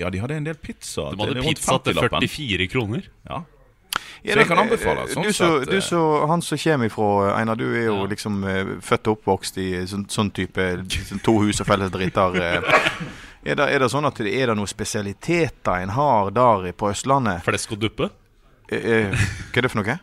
Ja, 0.00 0.08
de 0.10 0.18
hadde 0.18 0.34
en 0.40 0.48
del 0.48 0.56
pizza. 0.58 1.10
De 1.12 1.20
hadde 1.22 1.38
til 1.38 1.46
pizza 1.54 1.78
til 1.84 1.94
44 2.00 2.66
kroner. 2.72 3.06
Ja. 3.28 3.42
Så 4.18 4.34
jeg 4.34 4.48
kan 4.50 4.58
anbefale, 4.58 5.04
sånn 5.12 5.22
du, 5.22 5.30
så, 5.32 5.46
sett, 5.60 5.70
du 5.70 5.76
eh. 5.76 5.82
så 5.84 6.00
Han 6.26 6.42
som 6.42 6.58
kommer 6.58 6.90
ifra 6.90 7.36
Einar, 7.38 7.54
du 7.58 7.68
er 7.70 7.84
jo 7.86 8.00
Ja. 8.00 8.06
liksom 8.10 8.40
eh, 8.50 8.72
født 8.82 9.06
og 9.12 9.18
oppvokst 9.20 9.58
i 9.62 9.68
sånn, 9.86 10.08
sånn 10.10 10.32
type 10.34 10.64
sånn 10.90 11.22
to 11.22 11.36
hus 11.44 11.60
og 11.62 11.66
felles 11.70 11.90
driter. 11.94 12.34
eh. 12.34 12.62
Er 13.46 13.54
det, 13.54 13.68
er 13.70 13.78
det 13.78 13.90
sånn 13.92 14.04
at 14.04 14.18
det 14.18 14.34
er 14.34 14.50
det 14.50 14.56
noen 14.58 14.66
spesialiteter 14.68 15.84
en 15.84 15.94
har 15.94 16.32
der 16.34 16.72
på 16.74 16.90
Østlandet? 16.90 17.44
Flesk 17.46 17.72
og 17.72 17.78
duppe. 17.86 18.10
Eh, 18.68 18.82
eh, 18.82 19.28
hva 19.54 19.62
er 19.62 19.68
det 19.68 19.70
for 19.70 19.80
noe? 19.84 19.98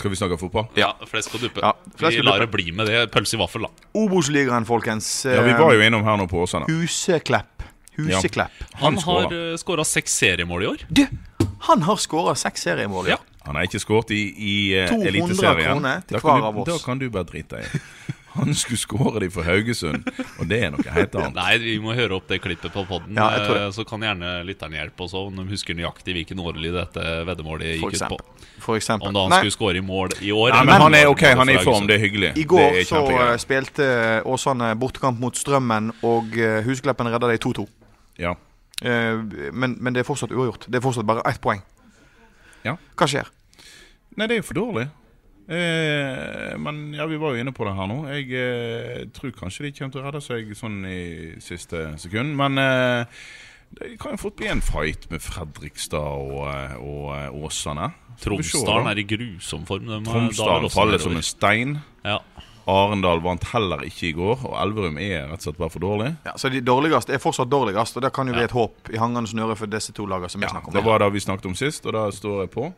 Skal 0.00 0.12
vi 0.14 0.16
snakke 0.16 0.38
fotball? 0.40 0.70
Ja, 0.80 0.94
flesk 1.08 1.34
og 1.36 1.42
duppe. 1.44 1.60
Ja, 1.60 1.74
flesk 2.00 2.16
vi 2.16 2.24
lar 2.24 2.40
duppe. 2.40 2.46
det 2.46 2.54
bli 2.56 2.72
med 2.72 2.88
det. 2.88 3.02
Pølse 3.12 3.36
i 3.36 3.40
vaffel, 3.40 3.66
da. 3.66 3.88
Obos-ligaen, 4.00 4.64
folkens. 4.68 5.10
Ja, 5.28 5.42
Vi 5.44 5.52
var 5.58 5.74
jo 5.76 5.82
innom 5.84 6.06
her 6.06 6.16
nå 6.16 6.24
på 6.30 6.40
Åsane. 6.40 6.68
Huseklepp. 6.72 7.66
Huseklepp. 7.98 8.62
Han, 8.80 8.96
Han 8.96 9.02
har 9.04 9.34
uh, 9.34 9.56
skåra 9.60 9.84
seks 9.84 10.14
seriemål 10.22 10.64
i 10.64 10.70
år. 10.70 10.86
Du, 10.88 11.04
han 11.68 11.84
har 11.84 12.00
skåra 12.00 12.34
seks 12.34 12.64
seriemål. 12.64 13.10
i 13.10 13.12
år. 13.12 13.18
Ja. 13.18 13.40
Han 13.44 13.56
har 13.56 13.68
ikke 13.68 13.80
skåret 13.80 14.10
i, 14.12 14.20
i 14.36 14.54
eh, 14.76 14.88
200 14.88 15.62
kroner 15.64 16.02
til 16.08 16.20
hver 16.20 16.44
av 16.44 16.58
oss. 16.60 16.68
Da 16.68 16.76
kan 16.84 17.00
du 17.00 17.06
bare 17.12 17.28
drite 17.28 17.56
deg 17.60 17.68
i. 17.68 17.80
Han 18.36 18.54
skulle 18.54 18.78
skåre 18.78 19.20
de 19.24 19.28
for 19.34 19.42
Haugesund, 19.42 20.04
og 20.38 20.46
det 20.50 20.60
er 20.62 20.70
noe 20.70 20.84
helt 20.94 21.14
annet. 21.18 21.34
Nei, 21.34 21.54
vi 21.58 21.72
må 21.82 21.94
høre 21.98 22.14
opp 22.20 22.28
det 22.30 22.38
klippet 22.44 22.70
på 22.72 22.84
poden. 22.86 23.16
Ja, 23.18 23.26
det. 23.42 23.64
Så 23.74 23.82
kan 23.88 24.04
gjerne 24.06 24.36
lytterne 24.46 24.78
hjelpe 24.78 25.02
oss 25.06 25.14
òg, 25.18 25.32
om 25.32 25.40
de 25.40 25.46
husker 25.50 25.74
nøyaktig 25.74 26.14
hvilken 26.14 26.38
årlig 26.38 26.70
dette 26.76 27.02
veddemålet 27.26 27.80
gikk 27.80 27.96
ut 27.98 28.04
på. 28.12 28.18
For 28.62 28.78
eksempel. 28.78 29.08
Om 29.10 29.16
da 29.16 29.24
han 29.26 29.34
Nei, 29.34 29.40
skulle 29.42 29.56
skåre 29.56 29.80
i 29.80 29.84
mål 29.84 30.14
i 30.22 30.30
år. 30.30 30.52
Nei, 30.54 30.60
men 30.68 30.84
han 30.84 30.98
er 31.00 31.10
ok, 31.10 31.24
han 31.40 31.50
er 31.50 31.58
i 31.58 31.64
form. 31.66 31.88
Det 31.90 31.96
er 31.98 32.04
hyggelig. 32.04 32.30
I 32.38 32.46
går 32.54 32.78
så 32.86 33.02
eh, 33.16 33.34
spilte 33.42 33.88
Åsane 34.30 34.70
bortekamp 34.78 35.18
mot 35.18 35.36
Strømmen, 35.36 35.90
og 36.06 36.38
eh, 36.38 36.60
Husekleppen 36.68 37.10
redda 37.10 37.32
de 37.32 37.40
2-2. 37.42 37.66
Ja. 38.22 38.36
Eh, 38.84 39.18
Men, 39.52 39.74
men 39.80 39.92
det 39.96 40.04
er 40.04 40.08
fortsatt 40.08 40.30
uavgjort. 40.30 40.68
Det 40.70 40.78
er 40.78 40.86
fortsatt 40.86 41.08
bare 41.08 41.24
ett 41.28 41.40
poeng. 41.42 41.64
Ja. 42.64 42.76
Hva 42.94 43.08
skjer? 43.10 43.28
Nei, 44.16 44.26
det 44.28 44.36
er 44.36 44.42
jo 44.42 44.48
for 44.52 44.60
dårlig. 44.60 44.86
Eh, 45.50 46.56
men 46.62 46.92
ja, 46.94 47.06
vi 47.10 47.18
var 47.18 47.34
jo 47.34 47.42
inne 47.42 47.52
på 47.54 47.66
det 47.66 47.74
her 47.74 47.88
nå. 47.90 48.00
Jeg 48.14 48.28
eh, 48.38 49.04
tror 49.16 49.32
kanskje 49.34 49.66
de 49.66 49.72
kommer 49.74 49.94
til 49.96 50.02
å 50.02 50.06
redde 50.06 50.20
seg 50.22 50.52
sånn 50.58 50.76
i 50.86 51.00
siste 51.42 51.88
sekund. 51.98 52.36
Men 52.38 52.60
eh, 52.62 53.22
det 53.80 53.96
kan 54.02 54.14
jo 54.14 54.20
fort 54.26 54.38
bli 54.38 54.50
en 54.50 54.62
fight 54.62 55.08
med 55.10 55.22
Fredrikstad 55.24 55.98
og, 55.98 56.44
eh, 56.52 56.76
og 56.78 57.08
eh, 57.16 57.40
Åsane. 57.46 57.90
Tromsdalen 58.20 58.90
er 58.92 59.00
i 59.02 59.06
grusom 59.08 59.66
form. 59.66 59.90
Tromsdalen 60.06 60.70
faller 60.70 61.02
som 61.02 61.16
en 61.18 61.26
stein. 61.26 61.78
Ja. 62.06 62.20
Arendal 62.70 63.18
vant 63.24 63.42
heller 63.50 63.80
ikke 63.86 64.10
i 64.10 64.12
går, 64.14 64.44
og 64.46 64.52
Elverum 64.60 64.98
er 65.02 65.24
rett 65.30 65.40
og 65.40 65.46
slett 65.48 65.58
bare 65.58 65.72
for 65.74 65.82
dårlig. 65.82 66.10
Ja, 66.28 66.34
så 66.38 66.50
De 66.52 66.60
dårligste 66.62 67.16
er 67.16 67.22
fortsatt 67.22 67.50
dårligst, 67.50 67.96
og 67.98 68.04
det 68.04 68.12
kan 68.14 68.28
jo 68.30 68.36
bli 68.36 68.44
et 68.46 68.54
håp 68.54 68.92
i 68.92 69.00
hangende 69.00 69.32
snøre 69.32 69.56
for 69.58 69.72
disse 69.72 69.94
to 69.96 70.06
lagene 70.06 70.30
som 70.30 70.42
vi 70.42 70.46
Ja, 70.46 70.52
snakker 70.52 70.70
om. 70.70 70.76
det 70.76 70.84
var 70.86 71.02
det 71.02 71.08
vi 71.16 71.24
snakket 71.24 71.48
om 71.50 71.56
sist, 71.58 71.88
og 71.88 71.96
da 71.96 72.04
står 72.14 72.44
jeg 72.44 72.52
på. 72.54 72.68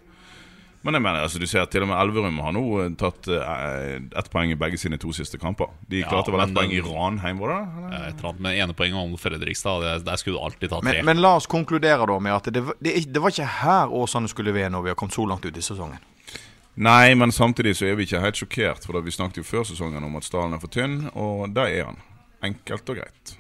Men 0.83 0.97
jeg 0.99 1.03
mener, 1.05 1.23
altså, 1.23 1.39
du 1.39 1.47
ser 1.47 1.67
til 1.71 1.85
og 1.85 1.89
med 1.93 1.99
Elverum 2.03 2.39
har 2.43 2.53
nå 2.57 2.63
eh, 2.83 2.89
tatt 2.99 3.29
eh, 3.31 4.01
ett 4.19 4.31
poeng 4.33 4.51
i 4.51 4.57
begge 4.59 4.79
sine 4.83 4.99
to 4.99 5.13
siste 5.15 5.39
kamper. 5.39 5.69
De 5.87 6.01
Ja, 6.01 6.09
klarte 6.11 6.33
vel 6.35 6.41
ett 6.43 6.55
poeng 6.57 6.73
i 6.75 6.81
Ranheim, 6.83 7.39
var 7.39 7.53
det? 7.55 7.59
Eller? 7.85 8.07
Et 8.09 8.17
eller 8.19 8.29
annet 8.33 8.41
med 8.49 8.59
ene 8.65 8.75
poenget 8.75 8.99
om 8.99 9.13
Fredrikstad. 9.21 9.85
Det, 9.85 9.93
der 10.09 10.17
skulle 10.19 10.41
du 10.41 10.45
alltid 10.49 10.71
ta 10.73 10.81
tre. 10.83 10.97
Men, 10.99 11.05
men 11.13 11.23
la 11.23 11.37
oss 11.39 11.47
konkludere 11.47 12.07
da 12.11 12.17
med 12.19 12.35
at 12.35 12.51
det, 12.55 12.65
var- 12.67 12.81
det, 12.83 12.97
det 13.15 13.23
var 13.23 13.31
ikke 13.31 13.47
her 13.63 13.95
Åsane 14.03 14.29
skulle 14.33 14.55
være 14.57 14.73
når 14.75 14.83
vi 14.89 14.91
har 14.91 14.99
kommet 14.99 15.15
så 15.15 15.27
langt 15.31 15.47
ut 15.47 15.57
i 15.57 15.63
sesongen. 15.63 16.03
Nei, 16.83 17.15
men 17.21 17.31
samtidig 17.37 17.75
så 17.77 17.87
er 17.91 17.95
vi 17.99 18.07
ikke 18.09 18.21
helt 18.25 18.39
sjokkert, 18.41 18.87
for 18.89 18.97
da 18.97 19.03
vi 19.05 19.13
snakket 19.13 19.43
jo 19.43 19.45
før 19.45 19.67
sesongen 19.69 20.03
om 20.07 20.15
at 20.17 20.25
stallen 20.25 20.57
er 20.57 20.61
for 20.63 20.73
tynn, 20.73 21.03
og 21.15 21.51
der 21.53 21.69
er 21.69 21.91
han. 21.91 21.99
Enkelt 22.43 22.89
og 22.91 22.97
greit. 22.99 23.35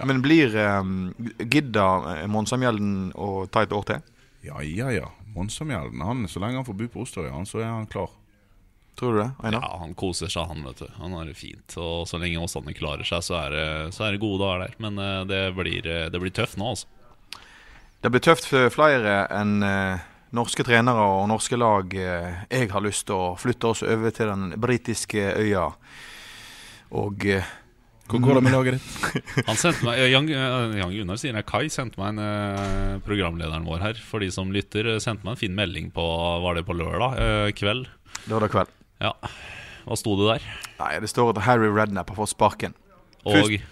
Men 0.00 0.22
blir 0.24 0.56
um, 0.80 1.12
Gidda 1.38 1.84
eh, 2.16 2.24
Monsamjelden 2.26 3.12
å 3.14 3.44
ta 3.52 3.62
et 3.62 3.74
år 3.76 3.84
til? 3.92 4.00
Ja, 4.48 4.58
ja, 4.64 4.88
ja. 4.96 5.10
Monsamjelden, 5.34 6.00
han, 6.04 6.28
så 6.30 6.40
lenge 6.42 6.60
han 6.60 6.66
får 6.66 6.76
bo 6.78 6.86
på 6.92 7.02
Osterøya, 7.04 7.40
så 7.48 7.60
er 7.62 7.72
han 7.72 7.88
klar. 7.90 8.12
Tror 8.94 9.12
du 9.12 9.18
det, 9.18 9.30
Einar? 9.42 9.62
Ja, 9.62 9.76
Han 9.80 9.94
koser 9.98 10.30
seg, 10.30 10.46
han. 10.46 10.62
vet 10.62 10.78
du 10.78 10.86
Han 11.00 11.12
har 11.18 11.26
det 11.26 11.34
fint. 11.34 11.76
Og 11.82 12.06
så 12.06 12.18
lenge 12.22 12.38
Åsane 12.38 12.74
klarer 12.76 13.06
seg, 13.06 13.24
så 13.26 13.38
er 13.42 13.54
det, 13.54 13.66
så 13.96 14.06
er 14.06 14.14
det 14.14 14.22
gode 14.22 14.44
dager 14.44 14.66
der. 14.66 14.76
Men 14.78 14.98
eh, 15.02 15.22
det 15.26 15.42
blir, 15.56 15.86
eh, 15.86 16.06
det 16.10 16.20
blir 16.22 16.34
tøft 16.34 16.58
nå, 16.60 16.74
altså. 16.76 16.86
Det 18.04 18.12
blir 18.12 18.22
tøft 18.22 18.46
for 18.46 18.70
flere 18.70 19.24
enn 19.32 19.64
eh, 19.66 20.04
norske 20.36 20.66
trenere 20.66 21.02
og 21.16 21.26
norske 21.30 21.58
lag. 21.58 21.90
jeg 21.94 22.70
har 22.70 22.82
lyst 22.84 23.06
til 23.06 23.16
å 23.16 23.34
flytte 23.38 23.70
oss 23.70 23.82
over 23.82 24.10
til 24.10 24.30
den 24.30 24.54
britiske 24.60 25.26
øya. 25.40 25.68
Og 26.94 27.26
eh, 28.04 28.10
Hvor 28.12 28.20
går 28.24 28.38
det 28.38 28.42
med 28.44 28.52
laget 28.54 28.76
ditt? 28.78 29.18
Han 29.48 29.56
sendte 29.60 29.84
meg, 29.88 29.98
Jan, 30.12 30.28
eh, 30.28 30.76
Jan 30.80 30.92
Gunnar 30.94 31.18
sier 31.20 31.34
jeg, 31.34 31.46
Kai 31.48 31.64
sendte 31.72 31.98
meg 32.00 32.12
en 32.14 32.22
eh, 32.24 32.94
programlederen 33.06 33.64
vår 33.68 33.80
her 33.88 34.00
For 34.04 34.20
de 34.24 34.28
som 34.34 34.52
lytter, 34.54 34.86
eh, 34.94 35.00
sendte 35.02 35.24
meg 35.26 35.34
en 35.36 35.42
fin 35.44 35.56
melding 35.56 35.90
på 35.94 36.04
Var 36.44 36.60
det 36.60 36.66
på 36.68 36.76
lørdag 36.76 37.18
eh, 37.20 37.50
kveld? 37.56 37.88
lørdag 38.30 38.52
kveld 38.54 38.74
Ja, 39.04 39.10
hva 39.84 39.96
sto 40.00 40.14
det 40.16 40.28
der? 40.30 40.44
Nei, 40.78 40.92
det 41.02 41.10
står 41.12 41.34
at 41.34 41.42
Harry 41.44 41.68
Rednap 41.68 42.08
har 42.08 42.16
fått 42.22 42.30
sparken. 42.32 42.72
Og 43.26 43.34
Først- 43.36 43.66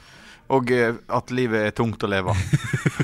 Og 0.52 0.68
eh, 0.74 0.98
at 1.08 1.30
livet 1.32 1.62
er 1.70 1.72
tungt 1.78 2.02
å 2.04 2.10
leve. 2.10 2.34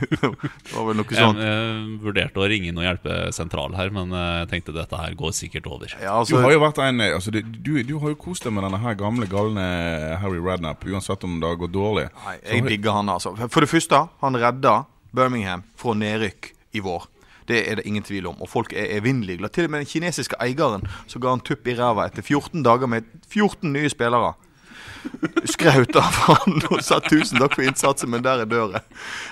det 0.10 0.72
var 0.74 0.86
vel 0.88 0.96
noe 1.00 1.06
jeg, 1.10 1.18
sånt. 1.20 1.38
eh, 1.44 1.80
vurderte 2.02 2.40
å 2.40 2.48
ringe 2.50 2.70
inn 2.70 2.78
og 2.80 2.86
hjelpe 2.86 3.18
sentral 3.36 3.74
her 3.78 3.90
Men 3.94 4.12
eh, 4.16 4.38
jeg 4.42 4.48
tenkte 4.54 4.74
dette 4.76 4.96
her 5.00 5.14
går 5.18 5.34
sikkert 5.36 5.66
over 5.70 5.92
Ja, 5.92 6.14
Du 6.14 6.18
altså, 6.22 6.40
har 6.44 6.54
jo 6.54 6.62
vært 6.62 6.80
en 6.86 7.00
altså, 7.10 7.30
du, 7.34 7.40
du, 7.42 7.72
du 7.86 7.94
har 8.02 8.14
jo 8.14 8.18
kost 8.20 8.44
deg 8.46 8.54
med 8.56 8.64
denne 8.66 8.80
her 8.82 8.94
gamle, 8.98 9.28
galne 9.30 9.64
Harry 10.22 10.40
Redknapp, 10.42 10.84
uansett 10.88 11.24
om 11.28 11.38
det 11.40 11.48
har 11.50 11.58
gått 11.60 11.72
dårlig. 11.74 12.08
Nei, 12.24 12.36
jeg 12.44 12.62
har- 12.62 12.68
digger 12.74 12.96
han, 13.00 13.08
altså. 13.12 13.34
For 13.48 13.60
det 13.64 13.70
første, 13.70 14.02
han 14.22 14.36
redda 14.40 14.74
Birmingham 15.16 15.62
fra 15.80 15.94
nedrykk 15.98 16.52
i 16.76 16.80
vår. 16.84 17.06
Det 17.50 17.64
er 17.66 17.80
det 17.80 17.86
ingen 17.88 18.04
tvil 18.06 18.28
om. 18.30 18.36
Og 18.44 18.48
folk 18.48 18.72
er 18.78 18.92
evinnelig 19.00 19.38
glad. 19.40 19.50
Til 19.56 19.66
og 19.66 19.72
med 19.74 19.82
den 19.82 19.88
kinesiske 19.90 20.36
eieren 20.44 20.84
som 21.10 21.22
ga 21.22 21.32
han 21.34 21.40
tupp 21.42 21.66
i 21.66 21.74
ræva 21.74 22.04
etter 22.06 22.22
14 22.22 22.62
dager 22.62 22.86
med 22.90 23.08
14 23.26 23.72
nye 23.74 23.90
spillere. 23.90 24.34
Skraut 25.48 25.96
av 25.96 26.16
han 26.26 26.60
og 26.70 26.80
sa 26.84 26.98
'tusen 27.00 27.38
takk 27.40 27.54
for 27.56 27.64
innsatsen, 27.66 28.10
men 28.12 28.22
der 28.24 28.42
er 28.42 28.48
døra'. 28.48 28.80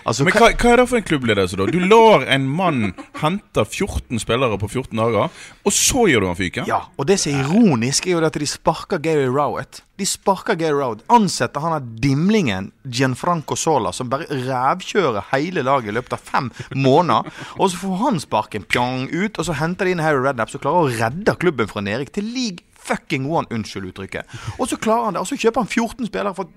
Altså, 0.06 0.24
Men 0.24 0.32
hva- 0.32 0.52
hva, 0.56 0.72
er 0.72 0.76
det 0.76 0.88
for 0.88 0.96
en 0.96 1.02
klubbledelse, 1.02 1.56
da? 1.56 1.66
Du 1.66 1.78
lar 1.80 2.24
en 2.26 2.48
mann 2.48 2.94
hente 3.20 3.64
14 3.64 4.18
spillere 4.18 4.58
på 4.58 4.68
14 4.68 4.96
dager, 4.96 5.28
og 5.64 5.72
så 5.72 6.06
gjør 6.08 6.20
du 6.20 6.26
han 6.26 6.36
fyken? 6.36 6.66
Ja, 6.66 6.80
og 6.98 7.06
det 7.06 7.18
som 7.20 7.32
er 7.32 7.44
ironisk, 7.44 8.06
er 8.06 8.10
jo 8.16 8.24
at 8.24 8.32
de 8.32 8.46
sparker 8.46 8.98
Gary 8.98 9.26
Rowett. 9.28 9.82
De 9.98 10.06
sparker 10.06 10.54
Gary 10.56 10.72
Rowett. 10.78 11.02
Ansetter 11.10 11.60
han 11.60 11.72
av 11.72 11.82
dimlingen 12.00 12.70
Gianfranco 12.88 13.56
Sola, 13.56 13.92
som 13.92 14.08
bare 14.08 14.26
rævkjører 14.30 15.24
hele 15.32 15.62
laget 15.62 15.88
i 15.88 15.96
løpet 15.98 16.12
av 16.12 16.20
fem 16.20 16.50
måneder. 16.74 17.26
Og 17.58 17.70
så 17.70 17.76
får 17.82 17.96
han 18.04 18.20
sparken 18.20 18.64
pjong 18.64 19.08
ut, 19.12 19.38
og 19.38 19.44
så 19.44 19.54
henter 19.58 19.84
de 19.84 19.90
inn 19.96 20.00
Harry 20.04 20.22
Redknapp, 20.22 20.50
som 20.50 20.60
klarer 20.60 20.86
å 20.86 20.98
redde 21.00 21.36
klubben 21.38 21.66
fra 21.68 21.80
nedrykk 21.82 22.12
til 22.12 22.24
league 22.24 22.64
fucking 22.78 23.28
one. 23.30 23.46
Unnskyld 23.54 23.90
uttrykket. 23.92 24.38
Og 24.58 24.70
så 24.70 24.78
klarer 24.80 25.08
han 25.08 25.18
det. 25.18 25.24
Og 25.24 25.30
så 25.30 25.38
kjøper 25.38 25.64
han 25.64 25.68
14 25.70 26.08
spillere 26.10 26.34
for 26.36 26.50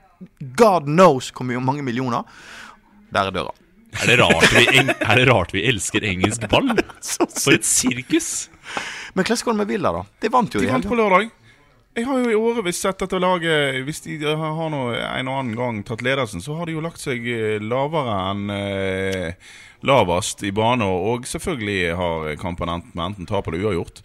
god 0.57 0.87
knows 0.87 1.31
hvor 1.35 1.47
mange 1.59 1.83
millioner. 1.83 2.23
Der 3.11 3.27
er 3.27 3.35
døra. 3.35 3.51
er 4.01 4.07
det, 4.07 4.19
rart 4.21 4.53
vi, 4.55 4.63
er 4.87 5.19
det 5.19 5.27
rart 5.27 5.51
vi 5.53 5.65
elsker 5.67 6.05
engelsk 6.07 6.47
ball? 6.49 6.71
Så 7.03 7.27
For 7.27 7.57
et 7.57 7.67
sirkus! 7.67 8.49
Men 9.13 9.25
hvordan 9.25 9.43
går 9.43 9.51
det 9.51 9.59
med 9.59 9.67
Villa, 9.73 9.91
da? 9.91 10.03
De 10.21 10.31
vant 10.31 10.53
jo 10.55 10.61
De 10.63 10.69
vant 10.71 10.87
på 10.87 10.95
lørdag. 10.95 11.31
Jeg 11.91 12.07
har 12.07 12.21
jo 12.21 12.29
i 12.31 12.37
årevis 12.39 12.77
sett 12.79 13.01
dette 13.03 13.19
laget 13.19 13.81
Hvis 13.83 13.99
de 14.05 14.15
har 14.23 14.69
noe, 14.71 14.93
en 14.95 15.27
og 15.27 15.41
annen 15.41 15.57
gang 15.59 15.81
tatt 15.83 16.03
ledelsen, 16.05 16.39
så 16.39 16.55
har 16.55 16.69
de 16.69 16.77
jo 16.77 16.83
lagt 16.85 17.03
seg 17.03 17.25
eh, 17.27 17.57
lavere 17.59 18.15
enn 18.29 18.53
eh, 18.55 19.51
lavest 19.83 20.45
i 20.47 20.53
bane. 20.55 20.87
Og 20.87 21.27
selvfølgelig 21.27 21.97
har 21.99 22.31
kampen 22.39 22.71
enten, 22.71 23.03
enten 23.03 23.27
tap 23.27 23.49
eller 23.49 23.67
uavgjort. 23.67 23.99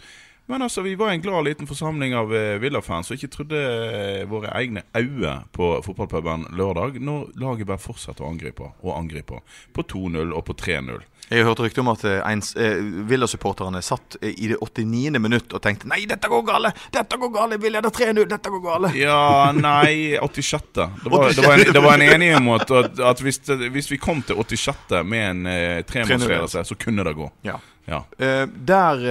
Men 0.47 0.63
altså, 0.63 0.83
vi 0.83 0.95
var 0.95 1.11
en 1.11 1.21
glad 1.21 1.45
liten 1.45 1.67
forsamling 1.67 2.15
av 2.15 2.35
eh, 2.37 2.59
Villa-fans 2.63 3.11
som 3.11 3.19
ikke 3.19 3.33
trodde 3.35 3.59
eh, 3.59 4.23
våre 4.31 4.53
egne 4.55 4.85
øyne 4.95 5.41
på 5.53 5.73
fotballpuben 5.83 6.47
lørdag, 6.55 7.01
når 7.03 7.33
laget 7.43 7.67
bare 7.67 7.83
fortsetter 7.83 8.23
å 8.23 8.31
angripe 8.31 8.71
og 8.83 8.95
angripe. 8.95 9.43
På 9.75 9.83
2-0 9.83 10.31
og 10.31 10.45
på 10.47 10.55
3-0. 10.63 11.03
Jeg 11.27 11.43
har 11.43 11.49
hørt 11.49 11.61
rykte 11.65 11.83
om 11.83 11.91
at 11.91 12.05
eh, 12.07 12.23
eh, 12.63 12.77
Villa-supporterne 13.11 13.81
satt 13.83 14.17
i 14.23 14.53
det 14.53 14.61
89. 14.63 15.19
minutt 15.19 15.51
og 15.51 15.63
tenkte 15.65 15.91
Nei, 15.91 16.05
dette 16.07 16.31
går 16.31 16.45
gale! 16.47 16.71
Dette 16.95 17.19
går 17.19 17.33
gale! 17.35 17.59
Vi 17.59 17.73
leder 17.75 17.91
3-0! 17.91 18.23
Dette 18.31 18.53
går 18.55 18.63
gale! 18.63 18.93
Ja, 18.95 19.51
nei 19.51 20.15
86. 20.23 20.71
Det 20.77 21.11
var, 21.11 21.33
det 21.35 21.43
var, 21.43 21.59
en, 21.59 21.73
det 21.75 21.83
var 21.83 21.99
en 21.99 22.07
enighet 22.07 22.39
om 22.39 22.53
at, 22.55 22.71
at, 23.11 23.25
hvis, 23.27 23.43
hvis 23.75 23.91
vi 23.91 23.99
kom 23.99 24.23
til 24.23 24.39
86. 24.39 25.01
med 25.03 25.31
en 25.33 25.47
eh, 25.51 25.81
tremålsledelse, 25.89 26.63
så 26.71 26.79
kunne 26.79 27.03
det 27.11 27.17
gå. 27.19 27.27
Ja. 27.49 27.59
Ja. 27.91 28.05
Eh, 28.23 28.47
der, 28.47 29.03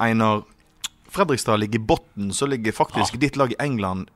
Einar 0.00 0.44
Fredrikstad 1.12 1.60
ligger 1.60 1.78
i 1.78 1.82
bunnen, 1.82 2.32
så 2.32 2.46
ligger 2.48 2.72
faktisk 2.72 3.20
ditt 3.20 3.36
lag 3.36 3.52
i 3.52 3.58
England 3.60 4.08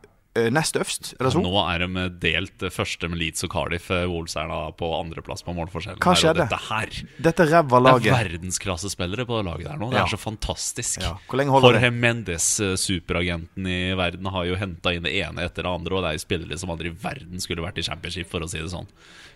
nest 0.53 0.77
øverst. 0.77 1.15
Ja. 1.21 1.31
Nå 1.41 1.53
er 1.75 1.85
de 1.87 2.05
delt 2.23 2.63
eh, 2.63 2.71
første 2.71 3.09
med 3.09 3.19
Leeds 3.19 3.45
og 3.47 3.51
Cardiff. 3.53 3.91
Eh, 3.91 4.05
Wolves 4.11 4.37
er 4.37 4.49
da 4.53 4.71
på 4.77 4.89
andreplass 5.01 5.43
på 5.47 5.55
målforskjellen. 5.57 5.99
Hva 6.03 6.13
her, 6.13 6.17
og 6.17 6.23
skjedde? 6.23 6.47
Dette 6.47 6.61
her 6.69 7.23
Dette 7.29 7.47
ræva 7.51 7.81
Det 7.81 7.83
laget. 7.87 8.07
er 8.13 8.31
verdensklassespillere 8.31 9.27
på 9.27 9.39
det 9.41 9.47
laget 9.51 9.65
der 9.71 9.77
nå. 9.81 9.91
Det 9.91 9.99
Ja. 9.99 10.05
er 10.05 10.13
så 10.17 10.21
fantastisk. 10.21 11.01
Ja. 11.03 11.15
Hvor 11.29 11.37
lenge 11.41 11.51
holder 11.57 11.73
Jorge? 11.81 11.91
Mendes, 11.93 12.61
eh, 12.61 12.77
superagenten 12.77 13.67
i 13.67 13.95
verden, 13.97 14.27
har 14.31 14.45
jo 14.45 14.55
henta 14.57 14.93
inn 14.95 15.03
det 15.03 15.15
ene 15.15 15.43
etter 15.45 15.63
det 15.63 15.73
andre. 15.73 15.95
Og 15.97 16.03
det 16.03 16.09
er 16.09 16.19
jo 16.19 16.27
spillere 16.27 16.59
som 16.59 16.71
aldri 16.71 16.89
i 16.89 16.97
verden 17.03 17.41
skulle 17.41 17.63
vært 17.63 17.79
i 17.79 17.83
championship, 17.83 18.29
for 18.31 18.41
å 18.41 18.49
si 18.49 18.59
det 18.59 18.71
sånn. 18.71 18.87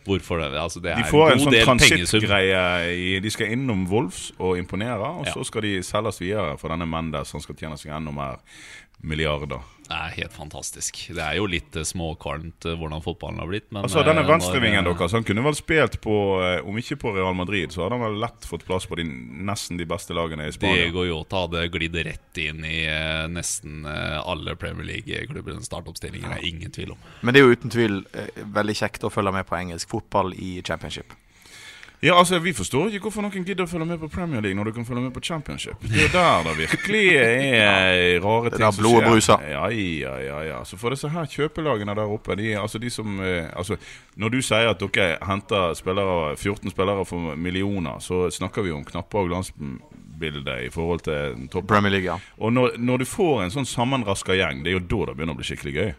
Hvorfor 0.07 0.41
det? 0.41 0.53
Altså, 0.59 0.81
det 0.81 0.93
er 0.93 1.03
De 1.03 1.11
får 1.11 1.33
en 1.33 1.39
en 1.39 1.45
sånn 1.47 1.65
transittgreie. 1.65 3.21
De 3.21 3.31
skal 3.31 3.47
innom 3.53 3.87
Wolves 3.89 4.33
og 4.39 4.57
imponere, 4.57 5.01
og 5.21 5.27
Ja. 5.27 5.33
så 5.35 5.45
skal 5.45 5.61
de 5.63 5.79
selges 5.83 6.19
videre 6.21 6.59
for 6.59 6.69
denne 6.71 6.87
Mendes. 6.89 7.29
som 7.29 7.41
skal 7.41 7.55
tjene 7.55 7.77
seg 7.79 7.93
enda 7.93 8.11
mer 8.13 8.39
milliarder. 9.03 9.61
Det 9.91 9.97
er 9.99 10.13
helt 10.21 10.35
fantastisk. 10.37 10.99
Det 11.17 11.23
er 11.25 11.35
jo 11.41 11.49
litt 11.51 11.75
eh, 11.75 11.83
småkvalmt 11.87 12.67
eh, 12.71 12.77
hvordan 12.79 13.03
fotballen 13.03 13.41
har 13.43 13.49
blitt. 13.51 13.65
Men 13.75 13.83
Altså, 13.89 14.05
denne 14.07 14.23
eh, 14.23 14.29
venstrevingen 14.29 14.87
deres 14.87 15.17
Han 15.17 15.25
kunne 15.27 15.43
vel 15.43 15.57
spilt 15.59 15.97
på 16.05 16.15
Om 16.71 16.79
ikke 16.79 16.99
på 17.03 17.11
Real 17.17 17.35
Madrid, 17.35 17.75
så 17.75 17.83
hadde 17.83 17.99
han 17.99 18.05
vel 18.05 18.21
lett 18.23 18.47
fått 18.47 18.63
plass 18.69 18.87
på 18.87 19.01
de, 19.01 19.09
nesten 19.51 19.81
de 19.81 19.87
beste 19.91 20.15
lagene 20.15 20.47
i 20.47 20.53
Spania. 20.55 20.85
Diego 20.85 21.03
Yota 21.09 21.43
hadde 21.43 21.65
glidd 21.75 21.99
rett 22.07 22.39
inn 22.39 22.63
i 22.67 22.85
nesten 23.35 23.83
alle 23.89 24.55
Premier 24.61 24.87
League-klubbenes 24.87 25.67
startoppstillinger. 25.67 26.37
Det 26.37 26.39
er 26.39 26.47
ingen 26.53 26.75
tvil 26.75 26.95
om. 26.95 27.03
Men 27.27 27.35
det 27.35 27.43
er 27.43 27.49
jo 27.49 27.59
uten 27.59 27.75
tvil 27.75 27.99
veldig 28.61 28.77
kjekt 28.79 29.09
å 29.09 29.11
følge 29.11 29.35
med 29.35 29.49
på 29.49 29.59
engelsk 29.59 29.91
fotball 29.91 30.37
i 30.39 30.61
championship. 30.67 31.17
Ja, 32.03 32.19
altså, 32.19 32.39
Vi 32.39 32.53
forstår 32.53 32.89
ikke 32.89 33.11
hvorfor 33.11 33.25
noen 33.27 33.45
gidder 33.45 33.67
å 33.67 33.69
følge 33.69 33.85
med 33.85 33.99
på 34.01 34.09
Premier 34.09 34.41
League 34.41 34.57
når 34.57 34.71
du 34.71 34.73
kan 34.79 34.87
følge 34.89 35.03
med 35.05 35.13
på 35.13 35.21
Championship. 35.21 35.83
Det 35.85 36.07
er 36.07 36.13
der 36.15 36.47
det 36.49 36.55
virkelig 36.63 37.03
er 37.21 38.21
rare 38.25 38.49
Det 38.49 38.55
er 38.55 38.57
ting 38.57 38.65
der 38.65 38.79
blodet 38.79 39.11
bruser. 39.11 39.45
Ja, 39.45 39.67
ja, 39.69 40.15
ja, 40.25 40.39
ja. 40.49 40.63
Så 40.65 40.79
for 40.81 40.97
disse 40.97 41.11
her 41.13 41.29
kjøpelagene 41.29 41.95
der 41.99 42.15
oppe 42.17 42.39
de, 42.41 42.55
altså 42.57 42.81
de 42.81 42.91
som, 42.91 43.21
eh, 43.21 43.51
altså, 43.53 43.77
Når 44.17 44.29
du 44.33 44.41
sier 44.43 44.73
at 44.73 44.81
dere 44.81 45.19
henter 45.29 45.75
spillere, 45.77 46.37
14 46.37 46.73
spillere 46.73 47.05
for 47.05 47.37
millioner, 47.37 48.01
så 48.01 48.31
snakker 48.33 48.65
vi 48.65 48.73
om 48.73 48.85
knapper 48.85 49.27
og 49.27 49.31
glansbilde 50.21 50.67
i 50.67 50.71
forhold 50.71 51.01
til 51.01 51.49
topp... 51.51 51.67
Premier 51.69 51.91
League, 51.91 52.07
ja. 52.07 52.19
Og 52.39 52.53
når, 52.53 52.77
når 52.79 52.99
du 52.99 53.05
får 53.05 53.45
en 53.45 53.51
sånn 53.51 53.67
sammenraska 53.67 54.35
gjeng, 54.37 54.63
det 54.65 54.71
er 54.71 54.79
jo 54.79 54.83
da 54.85 55.07
det 55.11 55.17
begynner 55.17 55.35
å 55.35 55.39
bli 55.41 55.49
skikkelig 55.49 55.75
gøy. 55.75 55.95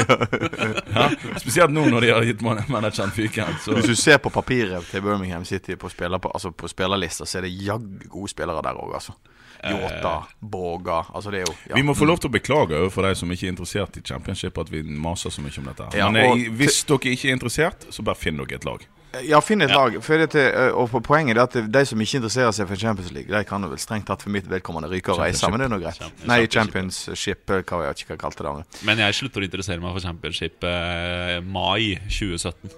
ja, 0.96 1.10
spesielt 1.38 1.72
nå 1.72 1.86
når 1.90 2.00
de 2.06 2.10
har 2.12 2.28
gitt 2.28 2.42
man- 2.42 2.62
manageren 2.68 3.10
fyken. 3.12 3.58
Så 3.64 3.76
Hvis 3.76 3.90
du 3.90 3.96
ser 3.96 4.18
på 4.18 4.30
papiret 4.30 4.86
til 4.90 5.02
Birmingham 5.02 5.44
City 5.44 5.76
på, 5.76 5.88
spiller, 5.88 6.18
på, 6.18 6.30
altså 6.34 6.50
på 6.52 6.68
spillerlista, 6.68 7.26
så 7.26 7.38
er 7.40 7.48
det 7.48 7.54
jaggu 7.64 8.08
gode 8.08 8.32
spillere 8.32 8.62
der 8.64 8.80
òg, 8.80 8.94
altså. 8.94 9.16
Yota, 9.60 10.22
Boga 10.40 11.02
Altså, 11.12 11.28
det 11.30 11.42
er 11.42 11.44
jo 11.44 11.52
ja. 11.68 11.74
Vi 11.76 11.82
må 11.84 11.92
få 11.92 12.06
lov 12.08 12.16
til 12.22 12.30
å 12.30 12.32
beklage 12.32 12.78
overfor 12.78 13.04
de 13.04 13.10
som 13.18 13.28
ikke 13.28 13.44
er 13.44 13.50
interessert 13.52 13.98
i 14.00 14.02
championship, 14.08 14.56
at 14.56 14.70
vi 14.72 14.80
maser 14.80 15.28
så 15.28 15.44
mye 15.44 15.52
om 15.60 15.68
dette. 15.68 15.90
Ja, 16.00 16.08
Men 16.08 16.30
eh, 16.32 16.46
hvis 16.56 16.80
dere 16.88 17.12
ikke 17.12 17.28
er 17.28 17.36
interessert, 17.36 17.84
så 17.92 18.00
bare 18.06 18.16
finn 18.16 18.40
dere 18.40 18.56
et 18.56 18.64
lag. 18.64 18.86
Ja, 19.26 19.40
finn 19.42 19.60
et 19.64 19.72
lag. 19.74 19.96
For 20.06 20.22
til, 20.30 20.44
og 20.78 20.86
på 20.92 21.00
poenget 21.02 21.36
er 21.36 21.42
at 21.42 21.56
de 21.72 21.80
som 21.88 21.98
ikke 22.00 22.20
interesserer 22.20 22.52
seg 22.54 22.68
for 22.70 22.78
Champions 22.78 23.10
League, 23.12 23.30
de 23.32 23.44
kan 23.48 23.62
jo 23.66 23.70
vel 23.72 23.80
strengt 23.82 24.06
tatt 24.06 24.22
for 24.22 24.30
mitt 24.30 24.46
vedkommende 24.46 24.90
ryke 24.92 25.10
og 25.10 25.18
reise, 25.18 25.50
men 25.50 25.58
det 25.58 25.66
er 25.66 25.72
nå 25.74 25.80
greit. 25.82 25.98
Champions- 25.98 26.28
Nei, 26.30 26.38
Championship. 26.46 27.42
Hva 27.50 27.62
hva 27.66 27.80
jeg 27.88 27.96
ikke 28.04 28.14
hva 28.14 28.20
kalte 28.22 28.44
det. 28.46 28.52
andre. 28.52 28.84
Men 28.86 29.02
jeg 29.02 29.14
slutter 29.18 29.42
å 29.42 29.48
interessere 29.50 29.80
meg 29.82 29.96
for 29.96 30.00
Championship 30.06 30.62
eh, 30.62 31.40
mai 31.42 31.98
2017. 32.06 32.70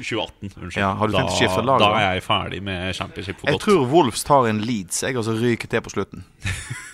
2018, 0.00 0.54
unnskyld. 0.62 0.80
Ja, 0.80 0.94
har 0.96 1.10
du 1.10 1.12
tenkt 1.12 1.28
å 1.28 1.34
da, 1.34 1.36
skifte 1.36 1.62
lag, 1.66 1.82
Da 1.82 1.88
er 1.98 2.14
jeg 2.16 2.22
ferdig 2.24 2.62
med 2.64 2.94
Championship 2.96 3.36
for 3.42 3.50
Jeg 3.50 3.58
godt. 3.58 3.66
tror 3.66 3.82
Wolfs 3.90 4.22
tar 4.24 4.46
en 4.48 4.62
Leeds, 4.64 5.02
jeg, 5.02 5.16
og 5.20 5.26
så 5.26 5.34
ryker 5.36 5.68
til 5.68 5.82
på 5.84 5.92
slutten. 5.92 6.24